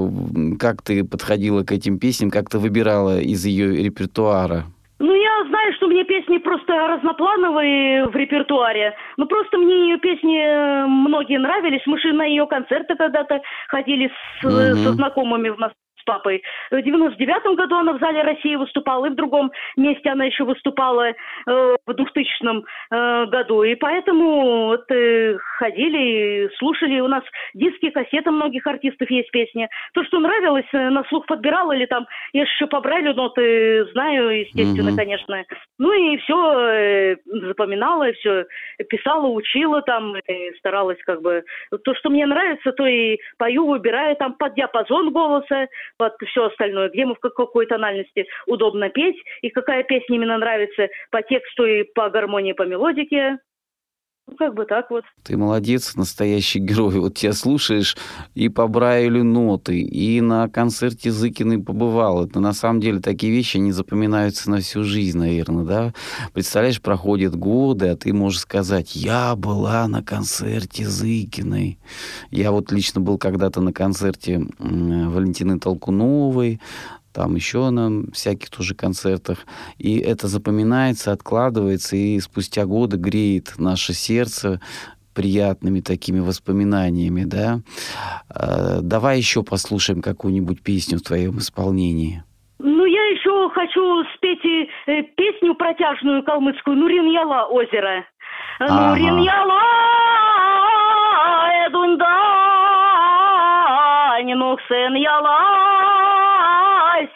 как 0.59 0.83
ты 0.83 1.05
подходила 1.05 1.63
к 1.63 1.73
этим 1.73 1.99
песням, 1.99 2.31
как 2.31 2.49
ты 2.49 2.59
выбирала 2.59 3.21
из 3.21 3.45
ее 3.45 3.77
репертуара? 3.83 4.65
Ну, 4.99 5.13
я 5.13 5.49
знаю, 5.49 5.73
что 5.77 5.87
мне 5.89 6.05
песни 6.05 6.39
просто 6.39 6.64
разноплановые 6.75 8.07
в 8.07 8.17
репертуаре. 8.17 8.95
Ну, 9.17 9.27
просто 9.27 9.59
мне 9.59 9.91
ее 9.91 9.99
песни 9.99 10.39
э, 10.39 10.87
многие 10.87 11.39
нравились. 11.39 11.83
Мы 11.87 11.99
же 11.99 12.13
на 12.13 12.25
ее 12.25 12.47
концерты 12.47 12.95
когда-то 12.97 13.41
ходили 13.69 14.09
с, 14.09 14.45
mm-hmm. 14.45 14.85
со 14.85 14.93
знакомыми 14.93 15.51
в 15.51 15.59
Москве 15.59 15.84
папой. 16.05 16.43
В 16.71 16.81
99 16.81 17.57
году 17.57 17.77
она 17.77 17.93
в 17.95 18.01
зале 18.01 18.23
России 18.23 18.57
выступала, 18.57 19.07
и 19.07 19.11
в 19.11 19.15
другом 19.15 19.53
месте 19.77 20.11
она 20.11 20.25
еще 20.25 20.45
выступала 20.45 21.09
э, 21.09 21.15
в 21.47 21.93
2000 21.93 22.65
э, 22.91 23.27
году. 23.27 23.63
И 23.63 23.75
поэтому 23.75 24.67
вот, 24.67 24.91
э, 24.91 25.37
ходили, 25.59 26.51
слушали. 26.59 27.01
У 27.01 27.09
нас 27.09 27.23
диски, 27.55 27.91
кассеты 27.91 28.31
многих 28.31 28.67
артистов 28.67 29.11
есть 29.11 29.31
песни. 29.31 29.69
То, 29.95 30.05
что 30.05 30.19
нравилось, 30.21 30.69
э, 30.73 30.91
на 30.91 31.05
слух 31.05 31.27
подбирала 31.27 31.73
или 31.73 31.87
там, 31.87 32.07
я 32.33 32.43
еще 32.43 32.67
по 32.67 32.81
Брайлю 32.81 33.15
ноты 33.15 33.87
знаю, 33.93 34.41
естественно, 34.41 34.91
mm-hmm. 34.91 34.97
конечно. 34.97 35.45
Ну 35.79 35.93
и 35.93 36.17
все 36.19 36.59
э, 36.59 37.17
запоминала, 37.25 38.13
все 38.13 38.47
писала, 38.89 39.27
учила 39.27 39.83
там, 39.83 40.17
и 40.17 40.57
старалась 40.59 40.99
как 41.05 41.23
бы... 41.23 41.45
То, 41.85 41.95
что 41.95 42.11
мне 42.11 42.27
нравится, 42.27 42.73
то 42.73 42.87
и 42.87 43.19
пою, 43.39 43.67
выбираю 43.67 44.17
там 44.17 44.35
под 44.35 44.55
диапазон 44.55 45.13
голоса, 45.13 45.69
под 45.97 46.15
все 46.27 46.47
остальное, 46.47 46.91
где 46.91 47.05
мы 47.07 47.15
в 47.15 47.21
какой 47.21 47.67
тональности 47.67 48.27
удобно 48.47 48.89
петь, 48.91 49.17
и 49.43 49.51
какая 49.51 49.83
песня 49.85 50.17
именно 50.17 50.39
нравится 50.39 50.89
по 51.11 51.23
тексту 51.23 51.65
и 51.65 51.85
по 51.85 52.11
гармонии, 52.11 52.53
по 52.53 52.63
мелодике. 52.63 53.39
Ну, 54.27 54.37
как 54.37 54.55
бы 54.55 54.65
так 54.65 54.91
вот. 54.91 55.05
Ты 55.23 55.37
молодец, 55.37 55.97
настоящий 55.97 56.59
герой. 56.59 56.99
Вот 56.99 57.15
тебя 57.15 57.35
слушаешь 57.35 57.97
и 58.35 58.49
по 58.49 58.67
Брайлю 58.67 59.23
ноты, 59.23 59.81
и 59.81 60.21
на 60.23 60.49
концерте 60.49 61.13
Зыкиной 61.13 61.59
побывал. 61.59 62.25
Это 62.25 62.41
на 62.41 62.55
самом 62.55 62.81
деле 62.81 63.01
такие 63.01 63.31
вещи, 63.31 63.59
они 63.59 63.71
запоминаются 63.71 64.51
на 64.51 64.61
всю 64.61 64.83
жизнь, 64.83 65.19
наверное, 65.19 65.65
да? 65.65 65.95
Представляешь, 66.33 66.81
проходят 66.81 67.37
годы, 67.37 67.89
а 67.89 67.97
ты 67.97 68.15
можешь 68.15 68.41
сказать, 68.41 68.97
я 68.97 69.37
была 69.37 69.87
на 69.89 70.03
концерте 70.03 70.89
Зыкиной. 70.89 71.79
Я 72.31 72.51
вот 72.51 72.73
лично 72.73 73.03
был 73.03 73.19
когда-то 73.19 73.61
на 73.61 73.75
концерте 73.75 74.47
Валентины 74.59 75.61
Толкуновой, 75.61 76.61
там 77.15 77.37
еще 77.37 77.71
на 77.71 78.11
всяких 78.13 78.51
тоже 78.51 78.75
концертах. 78.75 79.47
И 79.79 79.99
это 79.99 80.27
запоминается, 80.27 81.13
откладывается, 81.13 81.97
и 81.97 82.19
спустя 82.21 82.67
годы 82.67 82.97
греет 82.97 83.55
наше 83.57 83.95
сердце 83.95 84.61
приятными 85.15 85.81
такими 85.81 86.19
воспоминаниями, 86.19 87.23
да. 87.25 87.61
А, 88.29 88.81
давай 88.83 89.19
еще 89.19 89.45
послушаем 89.45 90.03
какую-нибудь 90.03 90.61
песню 90.63 90.99
в 90.99 91.03
твоем 91.03 91.39
исполнении. 91.39 92.25
Ну, 92.59 92.85
я 92.85 93.05
еще 93.11 93.49
хочу 93.51 94.05
спеть 94.17 94.45
э, 94.45 95.03
песню 95.17 95.55
протяжную 95.55 96.25
калмыцкую 96.25 96.77
«Нурин 96.77 97.07
Яла 97.07 97.47
озеро». 97.47 98.05
Ага. 98.59 98.91
«Нурин 98.91 99.19
Яла 99.19 99.61
эдунда, 101.67 102.15
нухсен 104.35 104.95
Яла 104.95 105.54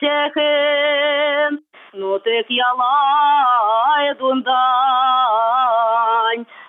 şehim 0.01 1.63
Nu 1.95 2.19
tek 2.23 2.51
yalay 2.51 4.19
dundan 4.19 4.59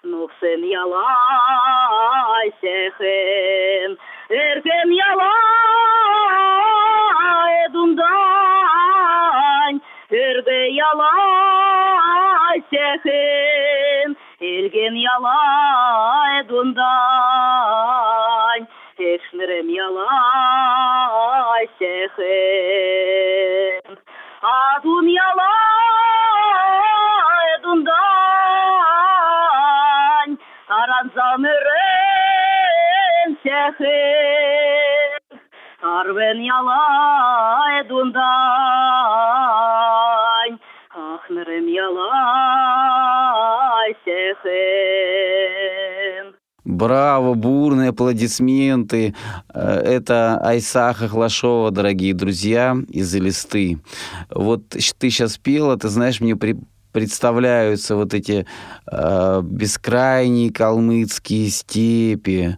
Nu 0.03 0.27
sen 0.39 0.69
yalay 0.69 2.51
şehim 2.61 3.97
Erkem 4.29 4.91
yalay 4.91 5.33
dundan 7.73 9.81
Erge 10.11 10.69
yalay 10.79 12.61
şehim 12.71 14.15
Ergen 14.41 14.95
yalay 14.95 16.49
dundan 16.49 17.18
Arven 36.29 36.41
yala 36.43 37.81
edunday, 37.81 38.19
Ахнерем 40.95 41.67
яла 41.67 42.11
сехен. 44.05 45.15
Браво, 46.65 47.33
бурные 47.33 47.89
аплодисменты. 47.89 49.15
Э, 49.53 49.79
Это 49.79 50.37
Айса 50.43 50.93
Хохлашова, 50.93 51.71
дорогие 51.71 52.13
друзья, 52.13 52.77
из 52.89 53.15
Элисты. 53.15 53.79
Вот 54.29 54.69
ты 54.69 55.09
сейчас 55.09 55.37
пела, 55.37 55.77
ты 55.77 55.87
знаешь, 55.89 56.21
мне 56.21 56.35
при, 56.35 56.57
представляются 56.91 57.95
вот 57.95 58.13
эти 58.13 58.45
э, 58.91 59.41
бескрайние 59.43 60.51
калмыцкие 60.51 61.49
степи, 61.49 62.57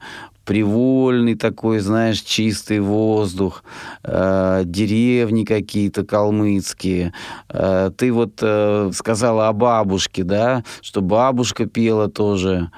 привольный 0.52 1.36
такой, 1.36 1.80
знаешь, 1.80 2.20
чистый 2.20 2.82
воздух, 2.82 3.64
э, 4.04 4.64
деревни 4.66 5.46
какие-то 5.46 6.06
калмыцкие. 6.06 7.14
Э, 7.48 7.90
ты 7.96 8.12
вот 8.12 8.40
э, 8.42 8.92
сказала 8.94 9.48
о 9.48 9.54
бабушке, 9.54 10.26
да, 10.26 10.66
что 10.82 11.00
бабушка 11.00 11.68
пела 11.68 12.10
тоже. 12.10 12.70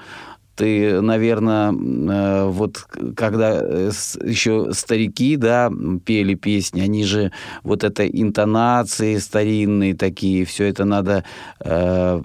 Ты, 0.56 1.00
наверное, 1.00 1.72
э, 1.72 2.48
вот 2.48 2.86
когда 3.16 3.60
э, 3.60 3.90
еще 4.24 4.72
старики, 4.72 5.36
да, 5.36 5.70
пели 6.04 6.34
песни, 6.34 6.80
они 6.80 7.04
же 7.04 7.32
вот 7.64 7.82
это 7.82 8.06
интонации 8.06 9.16
старинные 9.16 9.94
такие, 9.94 10.44
все 10.44 10.64
это 10.66 10.84
надо 10.84 11.24
э, 11.60 12.22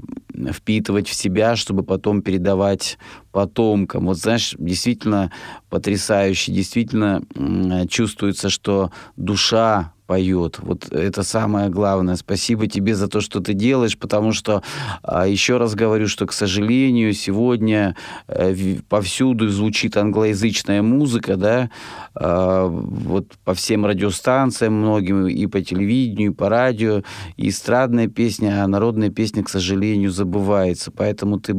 впитывать 0.52 1.08
в 1.08 1.14
себя, 1.14 1.56
чтобы 1.56 1.84
потом 1.84 2.22
передавать 2.22 3.00
потомкам. 3.32 4.06
Вот 4.06 4.18
знаешь, 4.18 4.56
действительно 4.60 5.32
потрясающе, 5.70 6.52
действительно 6.52 7.24
м, 7.36 7.88
чувствуется, 7.88 8.50
что 8.50 8.92
душа 9.18 9.94
поет. 10.10 10.58
Вот 10.58 10.92
это 10.92 11.22
самое 11.22 11.70
главное. 11.70 12.16
Спасибо 12.16 12.66
тебе 12.66 12.96
за 12.96 13.08
то, 13.08 13.22
что 13.22 13.42
ты 13.42 13.54
делаешь, 13.54 13.96
потому 13.96 14.32
что 14.32 14.64
а, 15.04 15.28
еще 15.28 15.58
раз 15.58 15.76
говорю, 15.76 16.08
что, 16.08 16.26
к 16.26 16.34
сожалению, 16.34 17.14
сегодня 17.14 17.96
э, 18.28 18.78
повсюду 18.90 19.50
звучит 19.50 19.98
англоязычная 19.98 20.82
музыка, 20.82 21.36
да, 21.36 21.70
а, 22.16 22.66
вот 22.66 23.28
по 23.46 23.54
всем 23.54 23.86
радиостанциям 23.86 24.74
многим, 24.74 25.28
и 25.28 25.46
по 25.46 25.62
телевидению, 25.62 26.32
и 26.32 26.34
по 26.34 26.50
радио, 26.50 27.04
и 27.38 27.50
эстрадная 27.50 28.08
песня, 28.08 28.64
а 28.64 28.68
народная 28.68 29.12
песня, 29.12 29.44
к 29.44 29.50
сожалению, 29.50 30.10
забывается. 30.10 30.90
Поэтому 30.90 31.40
ты 31.40 31.56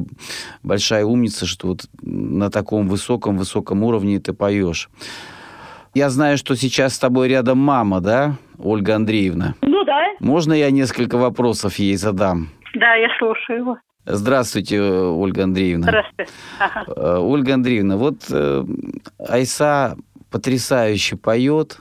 большая 0.64 1.04
умница, 1.04 1.46
что 1.46 1.68
вот 1.68 1.86
на 2.02 2.50
таком 2.50 2.88
высоком-высоком 2.88 3.84
уровне 3.84 4.18
ты 4.18 4.32
поешь. 4.32 4.90
Я 5.94 6.08
знаю, 6.08 6.38
что 6.38 6.54
сейчас 6.54 6.94
с 6.94 6.98
тобой 7.00 7.28
рядом 7.28 7.58
мама, 7.58 8.00
да, 8.00 8.36
Ольга 8.58 8.94
Андреевна? 8.94 9.54
Ну 9.62 9.84
да. 9.84 10.00
Можно 10.20 10.52
я 10.52 10.70
несколько 10.70 11.18
вопросов 11.18 11.76
ей 11.76 11.96
задам? 11.96 12.48
Да, 12.74 12.94
я 12.94 13.08
слушаю 13.18 13.58
его. 13.58 13.78
Здравствуйте, 14.06 14.76
э, 14.76 15.02
Ольга 15.08 15.44
Андреевна. 15.44 15.88
Здравствуйте. 15.88 16.32
Ага. 16.60 16.84
Э, 16.96 17.18
Ольга 17.18 17.54
Андреевна, 17.54 17.96
вот 17.96 18.22
э, 18.30 18.64
Айса 19.18 19.96
потрясающе 20.30 21.16
поет. 21.16 21.80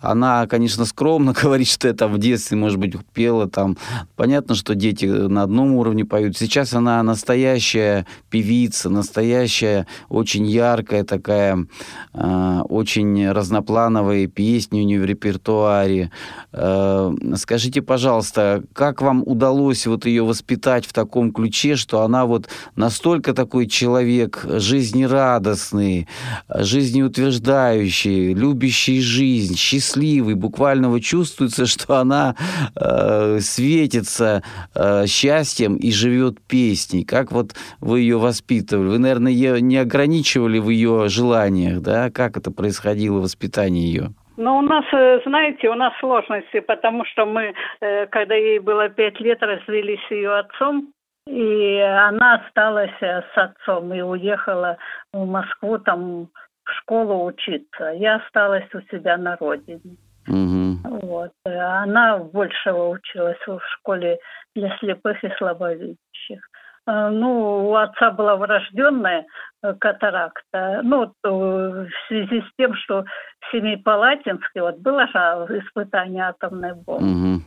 Она, 0.00 0.46
конечно, 0.46 0.84
скромно 0.84 1.32
говорит, 1.42 1.68
что 1.68 1.88
это 1.88 2.08
в 2.08 2.18
детстве, 2.18 2.56
может 2.56 2.78
быть, 2.78 2.94
пела 3.12 3.48
там. 3.48 3.76
Понятно, 4.16 4.54
что 4.54 4.74
дети 4.74 5.06
на 5.06 5.42
одном 5.42 5.74
уровне 5.74 6.04
поют. 6.04 6.36
Сейчас 6.36 6.72
она 6.72 7.02
настоящая 7.02 8.06
певица, 8.30 8.90
настоящая, 8.90 9.86
очень 10.08 10.46
яркая 10.46 11.04
такая, 11.04 11.66
э, 12.14 12.60
очень 12.68 13.30
разноплановые 13.30 14.28
песни 14.28 14.80
у 14.80 14.84
нее 14.84 15.00
в 15.00 15.04
репертуаре. 15.04 16.12
Э, 16.52 17.12
скажите, 17.36 17.82
пожалуйста, 17.82 18.62
как 18.72 19.02
вам 19.02 19.22
удалось 19.26 19.86
вот 19.86 20.06
ее 20.06 20.24
воспитать 20.24 20.86
в 20.86 20.92
таком 20.92 21.32
ключе, 21.32 21.74
что 21.76 22.02
она 22.02 22.26
вот 22.26 22.48
настолько 22.76 23.34
такой 23.34 23.66
человек 23.66 24.44
жизнерадостный, 24.46 26.06
жизнеутверждающий, 26.48 28.32
любящий 28.34 29.00
жизнь, 29.00 29.56
счастливый, 29.56 29.87
буквально 29.96 30.88
вот 30.88 31.00
чувствуется, 31.00 31.66
что 31.66 31.96
она 31.96 32.34
э, 32.76 33.38
светится 33.40 34.42
э, 34.74 35.06
счастьем 35.06 35.76
и 35.76 35.90
живет 35.92 36.40
песней. 36.46 37.04
Как 37.04 37.32
вот 37.32 37.52
вы 37.80 38.00
ее 38.00 38.18
воспитывали? 38.18 38.88
Вы, 38.88 38.98
наверное, 38.98 39.32
ее 39.32 39.60
не 39.60 39.76
ограничивали 39.76 40.58
в 40.58 40.68
ее 40.70 41.08
желаниях, 41.08 41.80
да? 41.80 42.10
Как 42.10 42.36
это 42.36 42.50
происходило, 42.50 43.20
воспитание 43.20 43.86
ее? 43.86 44.14
Ну, 44.36 44.58
у 44.58 44.62
нас, 44.62 44.84
э, 44.92 45.20
знаете, 45.26 45.68
у 45.68 45.74
нас 45.74 45.92
сложности, 45.98 46.60
потому 46.60 47.04
что 47.06 47.26
мы, 47.26 47.54
э, 47.80 48.06
когда 48.06 48.36
ей 48.36 48.60
было 48.60 48.88
пять 48.88 49.18
лет, 49.18 49.42
развелись 49.42 49.98
с 50.06 50.12
ее 50.12 50.38
отцом, 50.38 50.92
и 51.26 51.78
она 51.80 52.36
осталась 52.36 52.94
э, 53.00 53.22
с 53.34 53.36
отцом 53.36 53.92
и 53.92 54.00
уехала 54.00 54.78
в 55.12 55.26
Москву 55.26 55.78
там 55.78 56.28
в 56.68 56.72
школу 56.80 57.24
учиться. 57.24 57.90
Я 57.94 58.16
осталась 58.16 58.68
у 58.74 58.80
себя 58.90 59.16
на 59.16 59.36
родине. 59.36 59.96
Мгм. 60.26 60.78
Вот. 60.84 61.32
Она 61.44 62.18
больше 62.18 62.72
училась 62.72 63.38
в 63.46 63.60
школе 63.78 64.18
для 64.54 64.76
слепых 64.78 65.22
и 65.24 65.30
слабовидящих. 65.38 66.40
Э, 66.86 67.08
Ну, 67.10 67.68
у 67.70 67.74
отца 67.74 68.10
была 68.10 68.36
врожденная 68.36 69.24
э, 69.62 69.74
катаракта. 69.74 70.80
Ну, 70.82 71.04
э, 71.04 71.28
в 71.28 72.08
связи 72.08 72.42
с 72.42 72.50
тем, 72.58 72.74
что 72.74 73.04
в 73.40 73.52
Семипалатинске 73.52 74.60
вот 74.60 74.78
было 74.78 75.06
же 75.06 75.60
испытание 75.60 76.28
атомной 76.28 76.74
бомбы. 76.74 77.42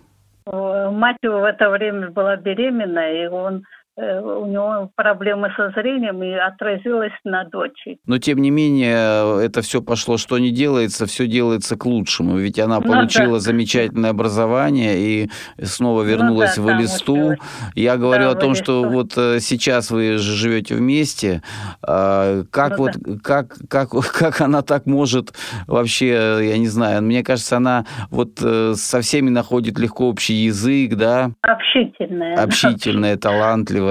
Э, 0.47 0.89
Мать 0.89 1.17
его 1.21 1.39
в 1.39 1.43
это 1.43 1.69
время 1.69 2.09
была 2.09 2.35
беременная, 2.35 3.25
и 3.25 3.27
он 3.27 3.63
у 4.21 4.45
него 4.47 4.89
проблемы 4.95 5.51
со 5.55 5.69
зрением 5.71 6.23
и 6.23 6.31
отразилось 6.33 7.11
на 7.23 7.43
дочери. 7.45 7.99
Но, 8.05 8.17
тем 8.17 8.39
не 8.39 8.49
менее, 8.49 9.43
это 9.43 9.61
все 9.61 9.81
пошло, 9.81 10.17
что 10.17 10.37
не 10.39 10.51
делается, 10.51 11.05
все 11.05 11.27
делается 11.27 11.75
к 11.77 11.85
лучшему. 11.85 12.37
Ведь 12.37 12.59
она 12.59 12.79
Ну 12.79 12.87
получила 12.87 13.33
да. 13.33 13.39
замечательное 13.39 14.09
образование 14.11 14.97
и 14.97 15.29
снова 15.61 16.03
вернулась 16.03 16.55
да, 16.55 16.61
в 16.61 16.71
Элисту. 16.71 17.35
Я 17.75 17.97
говорю 17.97 18.25
Да, 18.25 18.31
о 18.31 18.35
том, 18.35 18.55
что 18.55 18.83
вот 18.83 19.13
э, 19.17 19.39
сейчас 19.39 19.91
вы 19.91 20.17
живете 20.17 20.75
вместе. 20.75 21.41
А, 21.85 22.43
Как 22.51 22.77
Ну 22.77 22.77
вот, 22.77 22.91
как, 23.23 23.55
как, 23.69 23.89
как 24.13 24.41
она 24.41 24.61
так 24.61 24.85
может 24.85 25.33
вообще, 25.67 26.07
я 26.41 26.57
не 26.57 26.67
знаю, 26.67 27.01
мне 27.03 27.23
кажется, 27.23 27.57
она 27.57 27.85
вот 28.09 28.39
э, 28.41 28.73
со 28.75 29.01
всеми 29.01 29.29
находит 29.29 29.77
легко 29.79 30.09
общий 30.09 30.33
язык, 30.33 30.95
да, 30.95 31.31
Общительная. 31.41 32.35
общительная, 32.41 33.17
талантливая, 33.17 33.90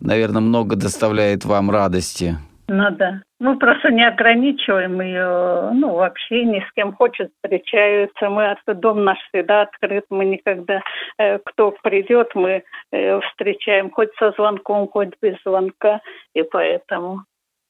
наверное, 0.00 0.42
много 0.42 0.76
доставляет 0.76 1.44
вам 1.44 1.70
радости. 1.70 2.36
Ну 2.70 2.90
да. 2.90 3.22
Мы 3.40 3.58
просто 3.58 3.90
не 3.90 4.06
ограничиваем 4.06 5.00
ее, 5.00 5.70
ну, 5.72 5.94
вообще 5.94 6.44
ни 6.44 6.60
с 6.60 6.72
кем 6.74 6.92
хочет 6.92 7.32
встречаются. 7.36 8.28
Мы, 8.28 8.54
дом 8.66 9.04
наш 9.04 9.18
всегда 9.28 9.62
открыт, 9.62 10.04
мы 10.10 10.26
никогда, 10.26 10.82
э, 11.18 11.38
кто 11.38 11.70
придет, 11.82 12.34
мы 12.34 12.64
э, 12.92 13.20
встречаем 13.20 13.90
хоть 13.90 14.14
со 14.18 14.32
звонком, 14.32 14.88
хоть 14.88 15.14
без 15.22 15.36
звонка. 15.46 16.00
И 16.34 16.42
поэтому 16.42 17.24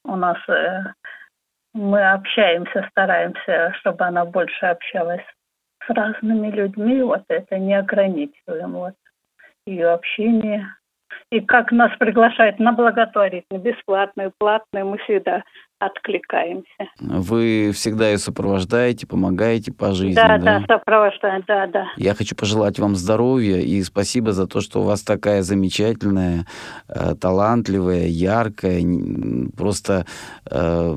у 0.04 0.16
нас 0.16 0.38
э, 0.48 0.80
мы 1.74 2.10
общаемся, 2.10 2.88
стараемся, 2.90 3.72
чтобы 3.78 4.04
она 4.04 4.24
больше 4.24 4.66
общалась 4.66 5.24
с 5.86 5.90
разными 5.90 6.50
людьми. 6.50 7.02
Вот 7.02 7.22
это 7.28 7.56
не 7.58 7.74
ограничиваем, 7.74 8.72
вот 8.72 8.94
ее 9.64 9.90
общение. 9.90 10.66
И 11.30 11.40
как 11.40 11.72
нас 11.72 11.90
приглашают 11.98 12.58
на 12.58 12.72
благотворительную, 12.72 13.62
бесплатную, 13.62 14.32
платную, 14.38 14.86
мы 14.86 14.98
всегда 14.98 15.42
откликаемся. 15.78 16.90
Вы 17.00 17.70
всегда 17.72 18.10
ее 18.10 18.18
сопровождаете, 18.18 19.06
помогаете 19.06 19.72
по 19.72 19.92
жизни, 19.92 20.14
да, 20.14 20.38
да? 20.38 20.60
да, 20.60 20.64
сопровождаем, 20.66 21.44
да, 21.46 21.66
да. 21.66 21.86
Я 21.96 22.14
хочу 22.14 22.34
пожелать 22.34 22.78
вам 22.78 22.96
здоровья 22.96 23.58
и 23.58 23.82
спасибо 23.82 24.32
за 24.32 24.46
то, 24.46 24.60
что 24.60 24.80
у 24.80 24.84
вас 24.84 25.02
такая 25.02 25.42
замечательная, 25.42 26.46
э, 26.88 27.14
талантливая, 27.14 28.06
яркая, 28.06 28.82
просто 29.56 30.06
э, 30.50 30.96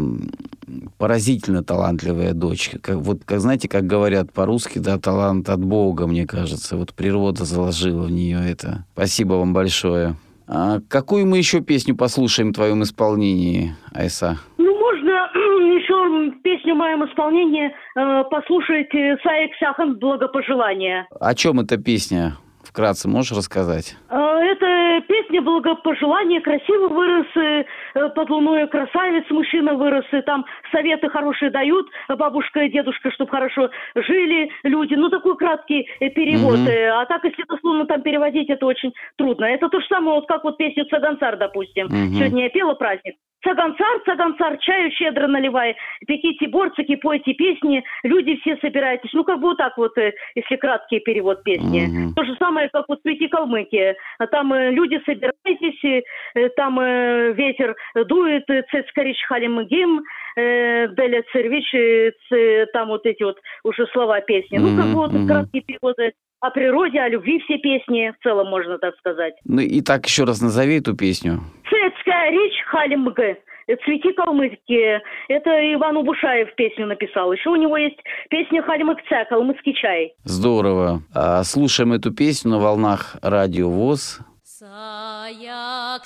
поразительно 0.98 1.64
талантливая 1.64 2.34
дочь. 2.34 2.72
Как, 2.82 2.96
вот, 2.98 3.24
как 3.26 3.40
знаете, 3.40 3.68
как 3.68 3.86
говорят 3.86 4.32
по-русски, 4.34 4.80
да, 4.80 4.98
талант 4.98 5.50
от 5.50 5.64
Бога, 5.64 6.08
мне 6.08 6.26
кажется. 6.26 6.78
Вот 6.78 6.94
природа 6.94 7.46
заложила 7.46 8.04
в 8.04 8.12
нее 8.12 8.40
это. 8.50 8.86
Спасибо 8.94 9.34
вам 9.34 9.54
большое. 9.54 10.16
А 10.54 10.80
какую 10.90 11.26
мы 11.28 11.38
еще 11.38 11.62
песню 11.62 11.96
послушаем 11.96 12.50
в 12.50 12.56
твоем 12.56 12.84
исполнении, 12.84 13.74
Айса? 13.96 14.36
Ну, 14.58 14.78
можно 14.78 15.10
еще 15.80 16.34
песню 16.44 16.76
в 16.76 16.78
моем 16.78 17.06
исполнении 17.06 17.68
э, 17.68 18.24
послушать 18.30 18.90
Саек 19.24 19.52
Сяхан 19.62 19.98
«Благопожелание». 19.98 21.08
О 21.22 21.34
чем 21.36 21.62
эта 21.62 21.78
песня? 21.78 22.34
Вкратце 22.64 23.08
можешь 23.08 23.32
рассказать? 23.32 23.96
Э, 24.10 24.18
это 24.18 25.02
песня 25.08 25.42
благопожелания. 25.42 26.42
Красиво 26.42 26.90
вырос 26.90 27.28
э, 27.38 27.64
под 27.94 28.30
луной 28.30 28.68
красавец, 28.68 29.26
мужчина 29.30 29.74
вырос. 29.74 30.06
И 30.12 30.22
там 30.22 30.46
советы 30.72 31.10
хорошие 31.10 31.52
дают 31.52 31.88
бабушка 32.08 32.62
и 32.62 32.72
дедушка, 32.72 33.12
чтобы 33.12 33.32
хорошо 33.32 33.70
жили 33.96 34.52
люди. 34.64 34.96
Ну, 34.96 35.10
такой 35.10 35.36
краткий 35.38 35.88
э, 36.00 36.10
перевод. 36.10 36.60
Угу. 36.60 36.70
А 36.94 37.06
так, 37.06 37.24
если 37.24 37.44
дословно 37.44 37.86
там 37.86 38.02
переводить, 38.02 38.50
это 38.50 38.66
очень 38.66 38.94
трудно. 39.18 39.46
Это 39.46 39.70
то 39.70 39.80
же 39.80 39.88
самое, 39.88 40.16
вот 40.16 40.28
как 40.28 40.44
вот 40.44 40.58
песню 40.58 40.86
«Цаганцар», 40.86 41.38
допустим. 41.38 41.86
Угу. 41.86 42.18
Сегодня 42.18 42.44
я 42.44 42.50
пела 42.50 42.74
праздник. 42.74 43.16
Цаганцар, 43.44 44.02
цаганцар, 44.06 44.58
чаю 44.60 44.92
щедро 44.92 45.28
наливай, 45.28 45.76
пеките 46.08 46.48
борцики, 46.48 46.96
пойте 46.96 47.34
песни, 47.34 47.84
люди 48.04 48.36
все 48.42 48.58
собирайтесь. 48.58 49.12
Ну, 49.14 49.24
как 49.24 49.40
бы 49.40 49.50
вот 49.50 49.58
так 49.58 49.78
вот, 49.78 49.94
если 50.36 50.56
краткий 50.56 51.00
перевод 51.00 51.44
песни. 51.44 51.86
Угу. 51.86 52.14
То 52.16 52.24
же 52.24 52.36
самое, 52.38 52.70
как 52.70 52.86
вот 52.88 53.00
в 53.04 53.30
Калмыкии. 53.30 53.96
Там 54.32 54.54
э, 54.54 54.72
люди 54.72 55.02
собирайтесь, 55.06 56.04
э, 56.36 56.50
там 56.50 56.80
э, 56.80 57.34
ветер 57.34 57.76
дует, 58.08 58.46
цецкарич 58.72 59.18
халимгим, 59.28 60.02
Деля 60.38 61.24
Цервич, 61.34 62.72
там 62.72 62.88
вот 62.88 63.06
эти 63.06 63.22
вот 63.24 63.38
уже 63.64 63.86
слова 63.88 64.22
песни. 64.22 64.58
Ну, 64.58 64.78
как 64.78 64.86
бы 64.88 64.96
вот 64.96 65.12
краткие 65.28 65.64
переводы 65.64 66.14
о 66.42 66.50
природе, 66.50 67.00
о 67.00 67.08
любви 67.08 67.40
все 67.46 67.58
песни, 67.58 68.14
в 68.20 68.24
целом 68.24 68.48
можно 68.48 68.78
так 68.80 68.96
сказать. 68.98 69.36
Ну 69.46 69.62
и 69.62 69.82
так 69.82 70.06
еще 70.06 70.26
раз 70.26 70.42
назови 70.42 70.80
эту 70.80 70.96
песню. 70.96 71.40
Цецкая 71.70 72.32
речь 72.32 72.62
Халимга. 72.66 73.38
«Цвети 73.86 74.12
калмыцкие». 74.12 75.02
Это 75.30 75.50
Иван 75.74 75.96
Убушаев 75.96 76.54
песню 76.56 76.88
написал. 76.88 77.32
Еще 77.32 77.50
у 77.50 77.56
него 77.56 77.78
есть 77.78 77.96
песня 78.30 78.62
«Халимыкца», 78.64 79.24
«Калмыцкий 79.30 79.74
чай». 79.76 80.14
Здорово. 80.26 81.04
А, 81.14 81.44
слушаем 81.44 81.94
эту 81.94 82.12
песню 82.12 82.52
на 82.52 82.60
волнах 82.60 83.16
радио 83.22 83.70
ВОЗ. 83.70 84.20
Саяк 84.44 86.04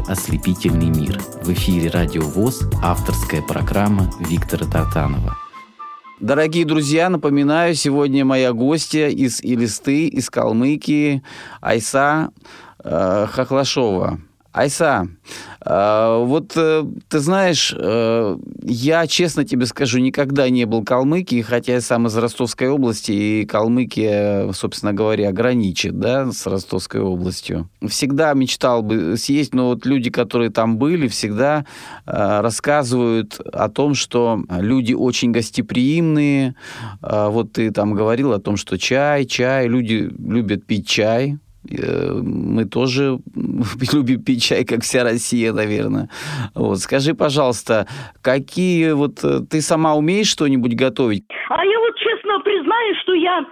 «Я 0.00 0.06
вижу 0.06 0.12
ослепительный 0.12 0.88
мир». 0.88 1.20
В 1.42 1.52
эфире 1.52 1.90
«Радио 1.90 2.22
ВОЗ» 2.22 2.62
авторская 2.82 3.42
программа 3.42 4.10
Виктора 4.20 4.66
Тартанова. 4.66 5.36
Дорогие 6.20 6.64
друзья, 6.64 7.08
напоминаю, 7.08 7.74
сегодня 7.74 8.24
моя 8.24 8.52
гостья 8.52 9.08
из 9.08 9.42
Илисты, 9.42 10.08
из 10.08 10.28
Калмыкии, 10.30 11.22
Айса 11.60 12.30
э, 12.84 13.26
Хохлашова. 13.30 14.20
Айса, 14.52 15.06
вот 15.64 16.52
э, 16.56 16.84
ты 17.08 17.18
знаешь, 17.18 17.74
э, 17.76 18.36
я 18.62 19.06
честно 19.06 19.44
тебе 19.44 19.66
скажу, 19.66 19.98
никогда 19.98 20.48
не 20.48 20.64
был 20.64 20.82
Калмыкии, 20.82 21.42
хотя 21.42 21.74
я 21.74 21.80
сам 21.82 22.06
из 22.06 22.16
Ростовской 22.16 22.68
области, 22.68 23.12
и 23.12 23.44
Калмыкия, 23.44 24.50
собственно 24.52 24.94
говоря, 24.94 25.32
граничит 25.32 25.98
да, 25.98 26.32
с 26.32 26.46
Ростовской 26.46 27.02
областью. 27.02 27.68
Всегда 27.86 28.32
мечтал 28.32 28.82
бы 28.82 29.18
съесть, 29.18 29.54
но 29.54 29.68
вот 29.68 29.84
люди, 29.84 30.10
которые 30.10 30.50
там 30.50 30.78
были, 30.78 31.08
всегда 31.08 31.66
рассказывают 32.06 33.38
о 33.40 33.68
том, 33.68 33.94
что 33.94 34.42
люди 34.48 34.94
очень 34.94 35.32
гостеприимные. 35.32 36.54
Вот 37.00 37.52
ты 37.52 37.70
там 37.70 37.94
говорил 37.94 38.32
о 38.32 38.40
том, 38.40 38.56
что 38.56 38.78
чай, 38.78 39.26
чай, 39.26 39.68
люди 39.68 40.10
любят 40.18 40.64
пить 40.64 40.88
чай, 40.88 41.38
Э, 41.40 41.49
мы 41.62 42.64
тоже 42.64 43.18
любим 43.92 44.22
пить 44.22 44.42
чай, 44.42 44.64
как 44.64 44.82
вся 44.82 45.04
Россия, 45.04 45.52
наверное. 45.52 46.08
Вот. 46.54 46.78
Скажи, 46.78 47.14
пожалуйста, 47.14 47.86
какие 48.22 48.92
вот... 48.92 49.22
Э, 49.22 49.40
ты 49.48 49.60
сама 49.60 49.94
умеешь 49.94 50.28
что-нибудь 50.28 50.74
готовить? 50.74 51.24
А 51.48 51.64
я 51.64 51.78
вот 51.80 51.96
честно 51.96 52.40
признаюсь, 52.40 52.96
что 53.02 53.14
я 53.14 53.44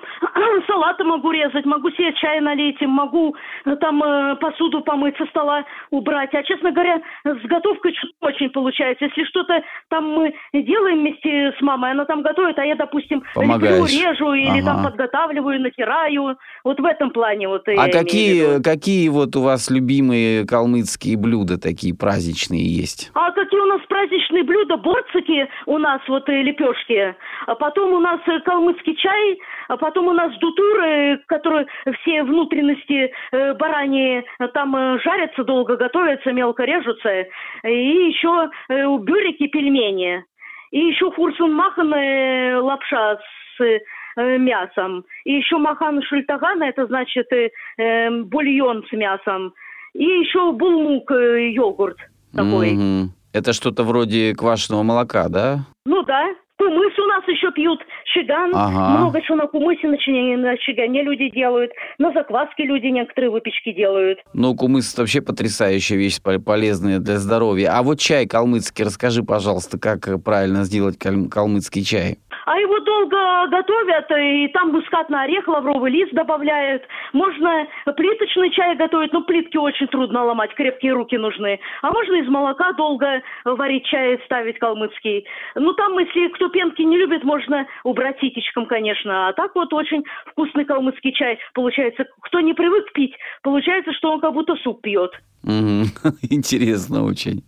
салата 0.66 1.04
могу 1.04 1.30
резать, 1.30 1.64
могу 1.64 1.90
себе 1.90 2.12
чай 2.14 2.40
налить, 2.40 2.80
могу 2.80 3.34
э, 3.64 3.76
там 3.76 4.02
э, 4.02 4.36
посуду 4.36 4.80
помыть 4.82 5.16
со 5.16 5.26
стола 5.26 5.64
убрать. 5.90 6.30
А, 6.34 6.42
честно 6.42 6.72
говоря, 6.72 7.00
с 7.24 7.46
готовкой 7.46 7.94
очень 8.20 8.50
получается. 8.50 9.06
Если 9.06 9.24
что-то 9.24 9.62
там 9.88 10.08
мы 10.08 10.34
делаем 10.52 11.00
вместе 11.00 11.52
с 11.58 11.60
мамой, 11.60 11.92
она 11.92 12.04
там 12.04 12.22
готовит, 12.22 12.58
а 12.58 12.64
я, 12.64 12.76
допустим, 12.76 13.22
леплю, 13.36 13.84
режу 13.84 14.32
или 14.34 14.60
ага. 14.60 14.66
там 14.66 14.84
подготавливаю, 14.84 15.60
натираю. 15.60 16.36
Вот 16.64 16.80
в 16.80 16.84
этом 16.84 17.10
плане 17.10 17.48
вот 17.48 17.66
А 17.68 17.88
какие, 17.88 18.62
какие 18.62 19.08
вот 19.08 19.36
у 19.36 19.42
вас 19.42 19.70
любимые 19.70 20.46
калмыцкие 20.46 21.16
блюда 21.16 21.60
такие 21.60 21.94
праздничные 21.94 22.64
есть? 22.64 23.10
А 23.14 23.30
какие 23.32 23.60
у 23.60 23.66
нас 23.66 23.80
праздничные 23.88 24.44
блюда? 24.44 24.76
Борцики 24.76 25.48
у 25.66 25.78
нас 25.78 26.00
вот 26.08 26.28
э, 26.28 26.42
лепешки. 26.42 27.14
А 27.46 27.54
потом 27.54 27.92
у 27.92 28.00
нас 28.00 28.20
калмыцкий 28.44 28.96
чай, 28.96 29.38
а 29.68 29.76
потом 29.76 30.08
у 30.08 30.12
нас 30.12 30.36
дутуры, 30.38 31.20
которые 31.26 31.66
все 32.00 32.22
внутренности 32.24 33.12
э, 33.32 33.54
бараньи 33.54 34.24
там 34.54 34.74
э, 34.74 34.98
жарятся 35.00 35.44
долго, 35.44 35.76
готовятся, 35.76 36.32
мелко 36.32 36.64
режутся. 36.64 37.26
И 37.64 38.08
еще 38.08 38.50
э, 38.68 38.74
бюрики, 38.98 39.46
пельмени. 39.46 40.24
И 40.70 40.80
еще 40.80 41.10
хурсун 41.12 41.54
махан 41.54 41.92
э, 41.94 42.56
лапша 42.58 43.18
с 43.56 43.62
э, 43.62 44.38
мясом. 44.38 45.04
И 45.24 45.34
еще 45.34 45.58
махан 45.58 46.02
шультагана, 46.02 46.64
это 46.64 46.86
значит 46.86 47.30
э, 47.32 47.50
э, 47.78 48.10
бульон 48.22 48.84
с 48.88 48.92
мясом. 48.92 49.52
И 49.94 50.04
еще 50.04 50.52
булмук, 50.52 51.10
э, 51.12 51.50
йогурт 51.50 51.98
такой. 52.34 52.74
Mm-hmm. 52.74 53.04
Это 53.32 53.52
что-то 53.52 53.84
вроде 53.84 54.34
квашеного 54.34 54.82
молока, 54.82 55.28
да? 55.28 55.60
Ну 55.84 56.02
да. 56.02 56.28
Кумыс 56.58 56.98
у 56.98 57.06
нас 57.06 57.22
еще 57.28 57.52
пьют, 57.52 57.80
чиган. 58.04 58.50
Ага. 58.52 58.98
Много 58.98 59.22
чего 59.22 59.36
на 59.36 59.46
кумысе 59.46 59.86
на, 59.86 59.96
на 60.36 60.56
чигане 60.58 61.04
люди 61.04 61.30
делают. 61.30 61.70
На 61.98 62.12
закваске 62.12 62.64
люди 62.64 62.86
некоторые 62.86 63.30
выпечки 63.30 63.72
делают. 63.72 64.18
Ну, 64.34 64.54
кумыс 64.56 64.92
это 64.92 65.02
вообще 65.02 65.20
потрясающая 65.20 65.96
вещь, 65.96 66.20
полезная 66.20 66.98
для 66.98 67.18
здоровья. 67.18 67.70
А 67.74 67.82
вот 67.84 68.00
чай 68.00 68.26
калмыцкий, 68.26 68.84
расскажи, 68.84 69.22
пожалуйста, 69.22 69.78
как 69.78 70.08
правильно 70.24 70.64
сделать 70.64 70.98
калмыцкий 70.98 71.84
чай? 71.84 72.18
А 72.50 72.58
его 72.58 72.78
долго 72.80 73.46
готовят, 73.48 74.10
и 74.10 74.48
там 74.54 74.72
мускатный 74.72 75.24
орех, 75.24 75.46
лавровый 75.46 75.90
лист 75.90 76.14
добавляют. 76.14 76.82
Можно 77.12 77.66
плиточный 77.94 78.48
чай 78.52 78.74
готовить, 78.74 79.12
но 79.12 79.20
плитки 79.20 79.58
очень 79.58 79.86
трудно 79.88 80.24
ломать, 80.24 80.54
крепкие 80.54 80.94
руки 80.94 81.18
нужны. 81.18 81.60
А 81.82 81.90
можно 81.92 82.14
из 82.14 82.26
молока 82.26 82.72
долго 82.72 83.20
варить 83.44 83.84
чай, 83.84 84.18
ставить 84.24 84.58
калмыцкий. 84.58 85.26
Ну, 85.56 85.74
там, 85.74 85.98
если 85.98 86.28
кто 86.28 86.48
пенки 86.48 86.80
не 86.80 86.96
любит, 86.96 87.22
можно 87.22 87.66
убрать 87.84 88.18
ситечком, 88.18 88.64
конечно. 88.64 89.28
А 89.28 89.34
так 89.34 89.54
вот 89.54 89.70
очень 89.74 90.02
вкусный 90.24 90.64
калмыцкий 90.64 91.12
чай 91.12 91.38
получается. 91.52 92.06
Кто 92.22 92.40
не 92.40 92.54
привык 92.54 92.94
пить, 92.94 93.14
получается, 93.42 93.92
что 93.92 94.10
он 94.10 94.20
как 94.20 94.32
будто 94.32 94.56
суп 94.56 94.80
пьет. 94.80 95.12
Интересно 96.22 97.04
очень. 97.04 97.44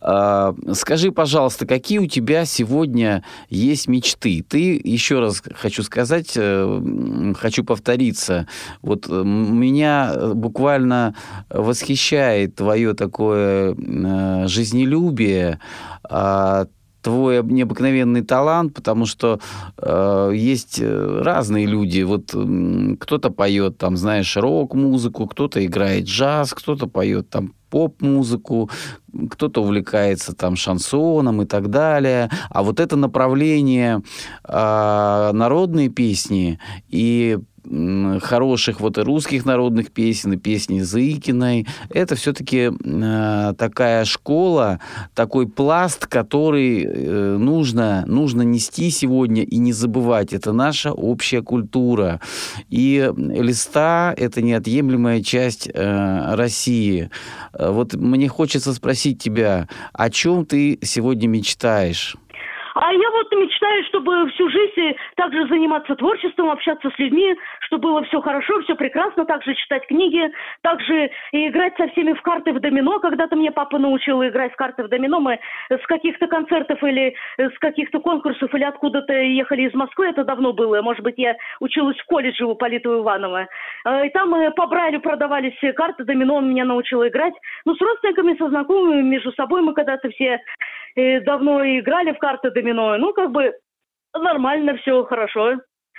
А, 0.00 0.54
скажи, 0.72 1.12
пожалуйста, 1.12 1.66
какие 1.66 1.98
у 1.98 2.06
тебя 2.06 2.44
сегодня 2.44 3.24
есть 3.48 3.86
мечты? 3.88 4.44
Ты, 4.46 4.80
еще 4.82 5.20
раз 5.20 5.42
хочу 5.54 5.82
сказать, 5.84 6.32
э, 6.34 7.32
хочу 7.38 7.64
повториться, 7.64 8.48
вот 8.82 9.06
э, 9.08 9.22
меня 9.22 10.34
буквально 10.34 11.14
восхищает 11.48 12.56
твое 12.56 12.92
такое 12.94 13.76
э, 13.76 14.48
жизнелюбие, 14.48 15.60
а, 16.02 16.66
твой 17.02 17.42
необыкновенный 17.42 18.22
талант, 18.22 18.74
потому 18.74 19.06
что 19.06 19.40
э, 19.76 20.32
есть 20.34 20.78
э, 20.80 21.20
разные 21.22 21.66
люди. 21.66 22.02
Вот 22.02 22.30
э, 22.34 22.96
кто-то 22.98 23.30
поет 23.30 23.76
там, 23.78 23.96
знаешь, 23.96 24.36
рок-музыку, 24.36 25.26
кто-то 25.26 25.64
играет 25.64 26.04
джаз, 26.04 26.54
кто-то 26.54 26.86
поет 26.86 27.28
там 27.28 27.54
поп-музыку, 27.70 28.70
кто-то 29.30 29.62
увлекается 29.62 30.34
там 30.34 30.56
шансоном 30.56 31.42
и 31.42 31.46
так 31.46 31.70
далее. 31.70 32.30
А 32.50 32.62
вот 32.62 32.78
это 32.80 32.96
направление 32.96 34.02
э, 34.44 35.30
народные 35.32 35.88
песни 35.88 36.58
и 36.88 37.38
хороших 38.20 38.80
вот 38.80 38.98
и 38.98 39.02
русских 39.02 39.44
народных 39.44 39.90
песен, 39.90 40.32
и 40.32 40.36
песни 40.36 40.80
Зыкиной. 40.80 41.66
Это 41.90 42.16
все-таки 42.16 42.70
э, 42.72 43.54
такая 43.56 44.04
школа, 44.04 44.80
такой 45.14 45.46
пласт, 45.48 46.06
который 46.06 46.84
э, 46.84 47.36
нужно, 47.38 48.04
нужно 48.06 48.42
нести 48.42 48.90
сегодня 48.90 49.42
и 49.42 49.58
не 49.58 49.72
забывать. 49.72 50.32
Это 50.32 50.52
наша 50.52 50.92
общая 50.92 51.42
культура. 51.42 52.20
И 52.68 53.10
листа– 53.16 54.14
это 54.16 54.42
неотъемлемая 54.42 55.22
часть 55.22 55.68
э, 55.72 56.34
России. 56.34 57.10
Э, 57.52 57.70
вот 57.70 57.94
мне 57.94 58.28
хочется 58.28 58.72
спросить 58.72 59.22
тебя, 59.22 59.68
о 59.92 60.10
чем 60.10 60.44
ты 60.46 60.78
сегодня 60.82 61.28
мечтаешь? 61.28 62.16
Мечтаю, 63.72 63.84
чтобы 63.84 64.30
всю 64.30 64.48
жизнь 64.50 64.96
также 65.16 65.46
заниматься 65.48 65.94
творчеством, 65.94 66.50
общаться 66.50 66.90
с 66.90 66.98
людьми, 66.98 67.36
чтобы 67.60 67.88
было 67.88 68.02
все 68.04 68.20
хорошо, 68.20 68.60
все 68.62 68.74
прекрасно, 68.74 69.24
также 69.24 69.54
читать 69.54 69.86
книги, 69.86 70.30
также 70.62 71.10
и 71.32 71.48
играть 71.48 71.74
со 71.76 71.88
всеми 71.88 72.12
в 72.12 72.22
карты 72.22 72.52
в 72.52 72.60
домино. 72.60 72.98
Когда-то 73.00 73.36
мне 73.36 73.50
папа 73.50 73.78
научил 73.78 74.22
играть 74.22 74.52
в 74.52 74.56
карты 74.56 74.84
в 74.84 74.88
домино. 74.88 75.20
Мы 75.20 75.38
с 75.70 75.86
каких-то 75.86 76.26
концертов 76.26 76.82
или 76.82 77.14
с 77.38 77.58
каких-то 77.58 78.00
конкурсов 78.00 78.54
или 78.54 78.64
откуда-то 78.64 79.12
ехали 79.12 79.62
из 79.62 79.74
Москвы, 79.74 80.08
это 80.08 80.24
давно 80.24 80.52
было. 80.52 80.82
Может 80.82 81.02
быть, 81.02 81.14
я 81.16 81.36
училась 81.60 81.98
в 81.98 82.06
колледже 82.06 82.44
у 82.44 82.54
Политова 82.54 83.00
Иванова. 83.00 83.48
Э, 83.86 84.06
и 84.06 84.10
там 84.10 84.30
мы 84.30 84.50
по 84.50 84.66
Брайлю 84.66 85.00
продавались 85.00 85.58
карты 85.76 86.04
домино, 86.04 86.36
он 86.36 86.50
меня 86.50 86.64
научил 86.64 87.06
играть. 87.06 87.34
Ну, 87.64 87.74
с 87.74 87.80
родственниками, 87.80 88.36
со 88.36 88.48
знакомыми, 88.48 89.02
между 89.02 89.32
собой 89.32 89.62
мы 89.62 89.72
когда-то 89.72 90.10
все 90.10 90.40
э, 90.96 91.20
давно 91.20 91.64
играли 91.64 92.12
в 92.12 92.18
карты 92.18 92.50
домино. 92.50 92.96
Ну, 92.98 93.12
как 93.12 93.30
бы 93.30 93.52
нормально 94.18 94.76
все, 94.76 95.04
хорошо. 95.04 95.58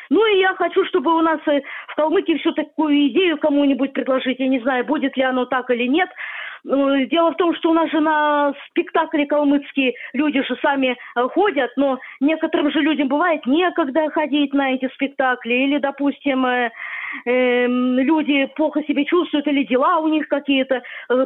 Ну 0.09 0.26
и 0.26 0.39
я 0.39 0.53
хочу, 0.55 0.86
чтобы 0.86 1.16
у 1.16 1.22
нас 1.22 1.39
э, 1.47 1.61
в 1.88 1.95
Калмыкии 1.95 2.38
всю 2.38 2.51
такую 2.53 3.07
идею 3.07 3.38
кому-нибудь 3.38 3.93
предложить. 3.93 4.39
Я 4.39 4.47
не 4.47 4.59
знаю, 4.59 4.86
будет 4.86 5.16
ли 5.18 5.24
оно 5.24 5.45
так 5.45 5.70
или 5.70 5.88
нет. 5.88 6.09
Ну, 6.66 7.05
дело 7.07 7.32
в 7.32 7.36
том, 7.36 7.53
что 7.55 7.72
у 7.72 7.74
нас 7.74 7.91
же 7.91 7.99
на 7.99 8.53
спектакли 8.70 9.26
калмыцкие 9.26 9.93
люди 10.14 10.41
же 10.43 10.55
сами 10.61 10.95
э, 11.16 11.28
ходят, 11.30 11.72
но 11.76 11.99
некоторым 12.22 12.72
же 12.72 12.80
людям 12.80 13.09
бывает 13.09 13.45
некогда 13.45 14.09
ходить 14.09 14.53
на 14.53 14.74
эти 14.74 14.88
спектакли. 14.93 15.53
Или, 15.53 15.78
допустим, 15.80 16.45
э, 16.45 16.72
э, 17.26 17.68
люди 17.68 18.45
плохо 18.55 18.82
себя 18.84 19.03
чувствуют, 19.03 19.45
или 19.47 19.66
дела 19.66 19.99
у 19.99 20.07
них 20.07 20.30
какие-то. 20.30 20.82
Э, 21.09 21.26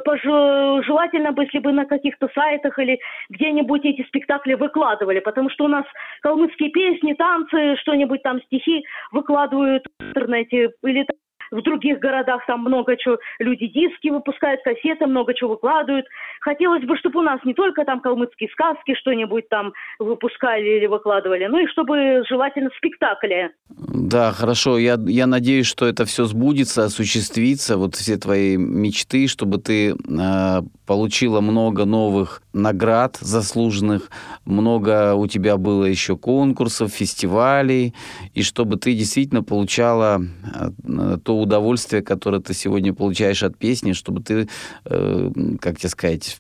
желательно 0.83 1.31
бы, 1.31 1.43
если 1.43 1.59
бы 1.59 1.71
на 1.71 1.85
каких-то 1.85 2.29
сайтах 2.33 2.79
или 2.79 2.99
где-нибудь 3.29 3.85
эти 3.85 4.03
спектакли 4.07 4.55
выкладывали, 4.55 5.19
потому 5.19 5.51
что 5.51 5.65
у 5.65 5.67
нас 5.67 5.85
калмыцкие 6.21 6.71
песни, 6.71 7.13
танцы, 7.13 7.75
что-нибудь 7.81 8.23
там, 8.23 8.41
стихи 8.41 8.83
выкладывают 9.11 9.83
в 9.99 10.03
интернете 10.03 10.71
или 10.83 11.05
в 11.51 11.61
других 11.61 11.99
городах 11.99 12.45
там 12.45 12.61
много 12.61 12.95
чего, 12.97 13.17
люди 13.39 13.67
диски 13.67 14.09
выпускают, 14.09 14.61
кассеты, 14.63 15.07
много 15.07 15.33
чего 15.33 15.51
выкладывают. 15.51 16.05
Хотелось 16.41 16.83
бы, 16.83 16.97
чтобы 16.97 17.19
у 17.19 17.23
нас 17.23 17.39
не 17.43 17.53
только 17.53 17.85
там 17.85 18.01
калмыцкие 18.01 18.49
сказки 18.49 18.95
что-нибудь 18.95 19.49
там 19.49 19.73
выпускали 19.99 20.77
или 20.77 20.85
выкладывали, 20.87 21.45
ну 21.47 21.59
и 21.59 21.67
чтобы 21.67 22.23
желательно 22.27 22.69
спектакли. 22.77 23.51
Да, 23.69 24.31
хорошо. 24.31 24.77
Я, 24.77 24.97
я 25.07 25.27
надеюсь, 25.27 25.67
что 25.67 25.85
это 25.85 26.05
все 26.05 26.25
сбудется, 26.25 26.85
осуществится, 26.85 27.77
вот 27.77 27.95
все 27.95 28.17
твои 28.17 28.57
мечты, 28.57 29.27
чтобы 29.27 29.57
ты 29.57 29.91
э, 29.91 30.61
получила 30.85 31.41
много 31.41 31.85
новых 31.85 32.41
наград 32.57 33.17
заслуженных, 33.21 34.09
много 34.45 35.13
у 35.13 35.27
тебя 35.27 35.57
было 35.57 35.85
еще 35.85 36.17
конкурсов, 36.17 36.91
фестивалей, 36.91 37.93
и 38.33 38.43
чтобы 38.43 38.77
ты 38.77 38.93
действительно 38.93 39.43
получала 39.43 40.21
э, 40.21 41.17
то 41.23 41.39
удовольствие, 41.39 42.01
которое 42.01 42.41
ты 42.41 42.53
сегодня 42.53 42.93
получаешь 42.93 43.43
от 43.43 43.57
песни, 43.57 43.93
чтобы 43.93 44.21
ты, 44.21 44.49
э, 44.85 45.31
как 45.61 45.77
тебе 45.77 45.89
сказать, 45.89 46.39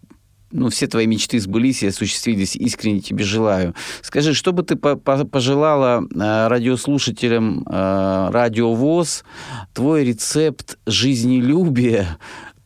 ну, 0.51 0.69
все 0.69 0.87
твои 0.87 1.07
мечты 1.07 1.41
сбылись 1.41 1.83
и 1.83 1.87
осуществились. 1.87 2.55
Искренне 2.55 3.01
тебе 3.01 3.25
желаю. 3.25 3.75
Скажи, 4.01 4.33
что 4.33 4.53
бы 4.53 4.63
ты 4.63 4.77
пожелала 4.77 6.03
э, 6.03 6.47
радиослушателям 6.47 7.65
Радио 7.67 8.73
ВОЗ, 8.73 9.25
твой 9.73 10.05
рецепт 10.05 10.77
жизнелюбия, 10.85 12.17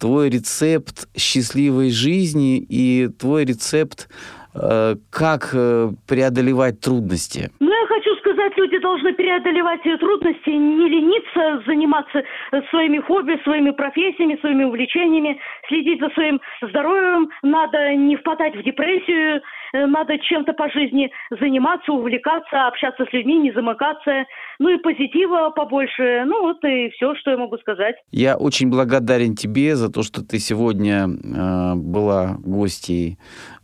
твой 0.02 0.30
рецепт 0.30 1.08
счастливой 1.16 1.92
жизни 1.92 2.58
и 2.58 3.08
твой 3.20 3.46
рецепт, 3.46 4.10
э, 4.56 4.96
как 5.12 5.52
э, 5.54 5.92
преодолевать 6.08 6.80
трудности? 6.80 7.52
Ну, 7.60 7.70
я 7.70 7.86
хочу 7.88 8.11
сказать, 8.42 8.58
люди 8.58 8.80
должны 8.80 9.14
преодолевать 9.14 9.82
трудности, 10.00 10.50
не 10.50 10.90
лениться, 10.90 11.64
заниматься 11.66 12.24
своими 12.70 13.00
хобби, 13.00 13.40
своими 13.44 13.72
профессиями, 13.72 14.38
своими 14.42 14.64
увлечениями, 14.64 15.40
следить 15.68 16.00
за 16.00 16.10
своим 16.10 16.40
здоровьем, 16.62 17.30
надо 17.44 17.96
не 17.96 18.16
впадать 18.18 18.56
в 18.56 18.64
депрессию, 18.64 19.42
э, 19.74 19.86
надо 19.86 20.18
чем-то 20.20 20.54
по 20.54 20.70
жизни 20.70 21.12
заниматься, 21.30 21.92
увлекаться, 21.92 22.68
общаться 22.68 23.06
с 23.06 23.14
людьми, 23.14 23.38
не 23.38 23.52
замыкаться. 23.52 24.26
Ну 24.60 24.70
и 24.70 24.78
позитива 24.78 25.50
побольше. 25.50 26.24
Ну 26.26 26.42
вот 26.42 26.64
и 26.64 26.90
все, 26.90 27.16
что 27.16 27.32
я 27.32 27.38
могу 27.38 27.58
сказать. 27.58 27.96
Я 28.12 28.38
очень 28.38 28.70
благодарен 28.70 29.36
тебе 29.36 29.76
за 29.76 29.92
то, 29.92 30.04
что 30.04 30.26
ты 30.26 30.40
сегодня 30.40 31.08
э, 31.08 31.76
была 31.76 32.38
гостьей 32.44 33.18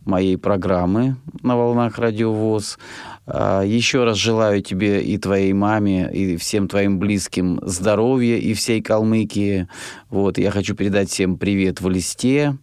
моей 0.04 0.38
программы 0.38 1.16
на 1.42 1.56
волнах 1.56 1.98
Радиовоз. 1.98 2.78
Еще 3.28 4.04
раз 4.04 4.16
желаю 4.16 4.62
тебе 4.62 5.02
и 5.02 5.18
твоей 5.18 5.52
маме, 5.52 6.10
и 6.12 6.36
всем 6.36 6.68
твоим 6.68 6.98
близким 6.98 7.60
здоровья, 7.62 8.36
и 8.36 8.54
всей 8.54 8.80
Калмыкии. 8.82 9.68
Вот, 10.10 10.38
я 10.38 10.50
хочу 10.50 10.74
передать 10.74 11.10
всем 11.10 11.36
привет 11.36 11.82
в 11.82 11.88
листе, 11.90 12.56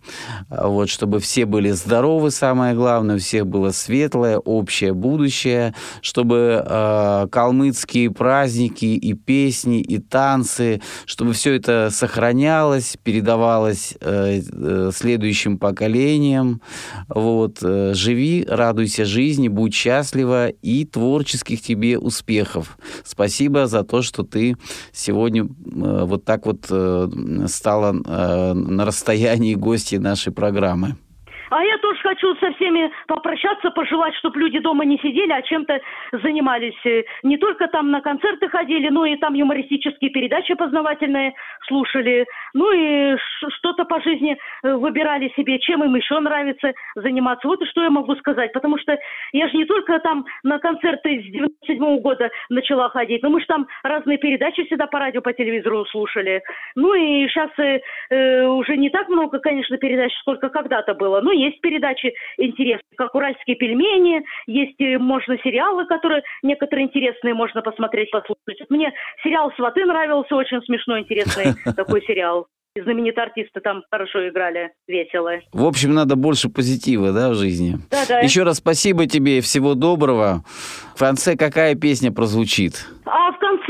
а, 0.50 0.68
вот, 0.68 0.90
чтобы 0.90 1.20
все 1.20 1.46
были 1.46 1.70
здоровы, 1.72 2.32
самое 2.32 2.74
главное, 2.74 3.18
у 3.18 3.20
всех 3.20 3.46
было 3.46 3.70
светлое, 3.72 4.40
общее 4.40 4.94
будущее, 4.94 5.76
чтобы 6.02 6.64
э, 6.66 7.28
калмыцкие 7.32 8.10
праздники 8.10 8.86
и 8.86 9.14
песни, 9.14 9.80
и 9.82 10.00
танцы, 10.00 10.82
чтобы 11.06 11.34
все 11.34 11.54
это 11.54 11.90
сохранялось, 11.92 12.98
передавалось 13.04 13.96
э, 14.02 14.42
э, 14.42 14.92
следующим 14.94 15.60
поколениям. 15.60 16.62
Вот, 17.08 17.60
э, 17.62 17.94
живи, 17.94 18.46
радуйся 18.50 19.06
жизни, 19.06 19.50
будь 19.50 19.74
счастлива 19.76 20.50
и 20.62 20.86
творческих 20.86 21.62
тебе 21.62 21.98
успехов. 21.98 22.78
Спасибо 23.04 23.68
за 23.68 23.84
то, 23.84 24.02
что 24.02 24.24
ты 24.24 24.56
сегодня 24.92 25.44
э, 25.44 25.48
вот 26.06 26.26
так 26.26 26.46
вот 26.46 26.68
э, 26.70 27.08
стала 27.48 27.94
э, 27.94 28.54
на 28.54 28.86
расстоянии 28.86 29.56
гостей 29.56 30.00
нашей 30.00 30.34
программы. 30.34 30.96
А 31.50 31.64
я 31.64 31.75
тоже 31.78 32.00
хочу 32.02 32.36
со 32.36 32.52
всеми 32.54 32.92
попрощаться, 33.08 33.72
пожелать, 33.72 34.16
чтобы 34.16 34.40
люди 34.40 34.60
дома 34.60 34.86
не 34.86 34.98
сидели, 35.00 35.32
а 35.32 35.42
чем-то 35.42 35.80
занимались. 36.12 36.86
Э, 36.86 37.04
не 37.24 37.38
только 37.38 37.68
там 37.68 37.92
на 37.92 38.02
концерты 38.02 38.48
ходили, 38.50 38.90
но 38.90 39.06
и 39.06 39.16
там 39.18 39.34
юмористические 39.34 40.12
передачи 40.12 40.54
познавательные 40.54 41.34
слушали. 41.68 42.26
Ну 42.54 42.72
и 42.72 43.18
что-то 43.58 43.86
по 43.86 44.02
жизни 44.02 44.38
э, 44.64 44.74
выбирали 44.74 45.32
себе, 45.36 45.60
чем 45.60 45.84
им 45.84 45.96
еще 45.96 46.20
нравится 46.20 46.74
заниматься. 46.96 47.48
Вот 47.48 47.62
и 47.62 47.66
что 47.66 47.84
я 47.84 47.90
могу 47.90 48.16
сказать. 48.16 48.54
Потому 48.54 48.78
что 48.78 48.98
я 49.34 49.48
же 49.48 49.58
не 49.58 49.66
только 49.66 50.00
там 50.00 50.26
на 50.44 50.60
концерты 50.60 51.22
с 51.22 51.32
97 51.32 51.84
-го 51.84 52.00
года 52.00 52.30
начала 52.50 52.90
ходить, 52.90 53.24
но 53.24 53.30
мы 53.30 53.40
же 53.40 53.46
там 53.48 53.68
разные 53.84 54.18
передачи 54.18 54.64
всегда 54.66 54.88
по 54.88 55.00
радио, 55.00 55.22
по 55.22 55.34
телевизору 55.34 55.86
слушали. 55.86 56.42
Ну 56.76 56.94
и 56.94 57.28
сейчас 57.28 57.50
э, 57.60 57.82
э, 58.10 58.46
уже 58.46 58.78
не 58.78 58.90
так 58.90 59.10
много, 59.10 59.40
конечно, 59.40 59.78
передач, 59.78 60.14
сколько 60.20 60.50
когда-то 60.50 60.94
было. 60.94 61.22
Но 61.22 61.32
есть 61.32 61.62
передачи 61.66 62.14
интересные, 62.38 62.96
как 62.96 63.16
«Уральские 63.16 63.56
пельмени», 63.56 64.22
есть, 64.46 64.80
э, 64.80 65.00
можно, 65.00 65.36
сериалы, 65.44 65.88
которые 65.88 66.22
некоторые 66.44 66.86
интересные 66.86 67.34
можно 67.34 67.64
посмотреть, 67.64 68.12
послушать. 68.12 68.70
Мне 68.70 68.94
сериал 69.24 69.52
«Сваты» 69.56 69.84
нравился, 69.84 70.36
очень 70.36 70.62
смешной, 70.62 71.02
интересный 71.02 71.56
такой 71.76 72.04
сериал 72.04 72.46
знаменитые 72.84 73.24
артисты 73.24 73.62
там 73.62 73.84
хорошо 73.90 74.28
играли, 74.28 74.72
весело. 74.86 75.32
В 75.54 75.66
общем, 75.66 75.94
надо 75.94 76.18
больше 76.18 76.50
позитива, 76.50 77.14
да, 77.14 77.30
в 77.30 77.36
жизни? 77.36 77.78
Да, 77.90 78.04
да. 78.06 78.20
Еще 78.20 78.44
раз 78.44 78.58
спасибо 78.58 79.08
тебе, 79.08 79.40
всего 79.40 79.76
доброго. 79.76 80.44
В 80.94 81.00
конце 81.00 81.38
какая 81.38 81.76
песня 81.76 82.12
прозвучит? 82.12 82.86
А 83.06 83.32
в 83.32 83.40
конце 83.40 83.65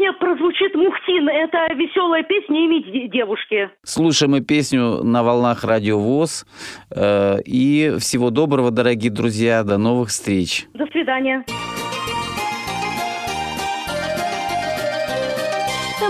песня 0.00 0.12
прозвучит 0.14 0.74
«Мухтин». 0.74 1.28
Это 1.28 1.74
веселая 1.74 2.22
песня 2.22 2.64
имя 2.64 3.08
девушки. 3.08 3.70
Слушаем 3.82 4.32
мы 4.32 4.40
песню 4.40 5.02
на 5.02 5.22
волнах 5.22 5.64
Радио 5.64 5.98
ВОЗ. 5.98 6.46
Э, 6.90 7.36
и 7.44 7.96
всего 7.98 8.30
доброго, 8.30 8.70
дорогие 8.70 9.10
друзья. 9.12 9.62
До 9.62 9.76
новых 9.78 10.08
встреч. 10.08 10.66
До 10.74 10.86
свидания. 10.86 11.44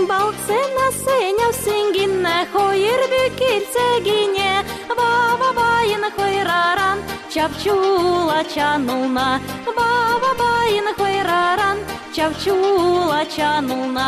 Balksena 0.07 0.87
seniau 0.91 1.53
singinne, 1.53 2.47
hoir 2.53 3.01
bykiltsegine, 3.11 4.60
vava 4.99 5.49
vain 5.59 6.03
hoiraran, 6.17 6.97
чавчула 7.33 8.43
чанулна, 8.53 9.27
баба 9.77 10.31
bain 10.41 10.87
hoiraran, 10.99 11.77
чавчула 12.15 13.21
чанулна, 13.35 14.07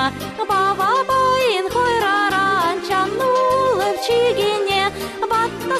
баба 0.49 0.91
bain 1.09 1.65
hoiraran, 1.75 2.75
чанула 2.87 3.87
в 3.95 3.97
чигине, 4.05 4.72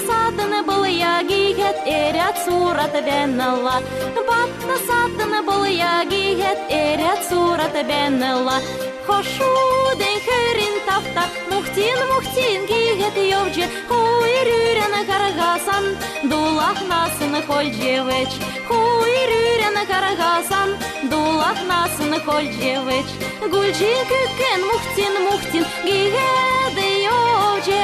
садны 0.08 0.64
был 0.64 0.84
ягигет, 0.84 1.78
эрят 1.86 2.38
сурат 2.46 2.94
беннала, 3.06 3.82
батта 4.28 4.76
садны 4.88 5.42
был 5.42 5.64
ягигет, 5.66 6.60
эрят 6.70 7.22
сурат 7.30 7.74
беннала, 7.88 8.60
Хошуден 9.08 10.18
херин 10.26 10.76
тафта 10.88 11.24
Мухтин 11.52 12.00
мухтин 12.10 12.62
гигет 12.70 13.18
йовджи. 13.32 13.66
Хуйрюрен 13.90 14.94
карагасан 15.10 15.86
Дулах 16.30 16.80
насын 16.92 17.34
хольджевич 17.48 18.32
Хуйрюрен 18.68 19.78
карагасан 19.92 20.70
Дулах 21.12 21.60
насын 21.72 22.14
хольджевич 22.26 23.10
Гульджи 23.52 23.94
күкен 24.10 24.62
мухтин 24.70 25.14
мухтин 25.26 25.66
Гигет 25.86 26.78
йовджи 27.06 27.82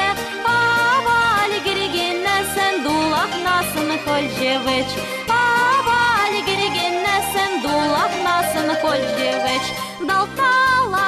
насын 4.00 4.06
хольджевич 4.06 4.90
Авали 5.30 6.42
гирген 6.48 6.96
нәсен 7.06 7.52
Дулах 7.64 8.14
насын 8.26 8.70
хольджевич 8.82 9.66
Далтала 10.08 11.08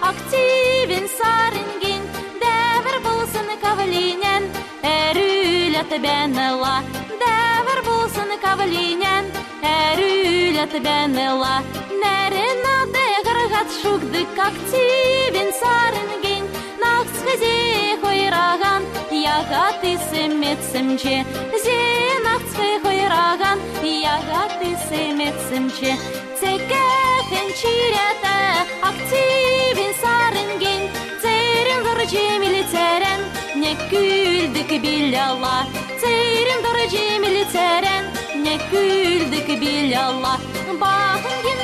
активен 0.00 1.06
сарынгин 1.18 2.02
дәвер 2.42 2.96
булсын 3.04 3.48
кавлинен 3.62 4.44
әрүләт 4.82 5.92
бәнела 6.04 6.76
дәвер 7.22 7.80
булсын 7.88 8.30
кавлинен 8.44 9.32
әрүләт 9.62 10.74
бәнела 10.86 11.56
нәрена 12.02 12.76
дәгәргат 12.96 13.68
шугдык 13.82 14.38
активен 14.48 15.52
сарынгин 15.60 16.16
нақсхызе 16.16 16.35
хойраган 18.01 18.83
ягаты 19.09 19.97
сымметсімче 20.09 21.15
зенақсхы 21.63 22.69
хойраган 22.83 23.59
ягаты 23.89 24.69
сымметсімче 24.87 25.93
цекәхен 26.39 27.47
чирәтә 27.59 28.35
активен 28.89 29.91
сарынген 30.01 30.81
церен 31.23 31.83
дорожемили 31.87 32.63
церен 32.73 33.25
не 33.63 33.73
күлдік 33.89 34.71
биляла 34.85 35.57
церен 36.01 36.61
дорожемили 36.67 37.43
церен 37.55 38.13
не 38.45 38.57
күлдік 38.69 39.49
биляла 39.63 40.37
бағын 40.83 41.54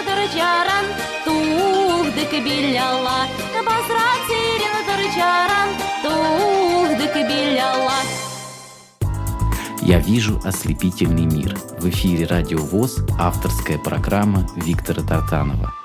церен 0.00 0.06
дорожаран 0.06 0.86
тухдық 1.24 2.32
биляла 2.44 3.26
базра 3.66 4.08
церен 4.28 4.76
дорожаран 4.86 5.68
тухдық 6.02 7.14
биляла 7.28 8.00
«Я 9.82 9.98
вижу 9.98 10.40
ослепительный 10.44 11.24
мир». 11.24 11.58
В 11.78 11.88
эфире 11.88 12.26
«Радио 12.26 12.58
ВОЗ» 12.58 12.98
авторская 13.18 13.78
программа 13.78 14.46
Виктора 14.54 15.02
Тартанова. 15.02 15.79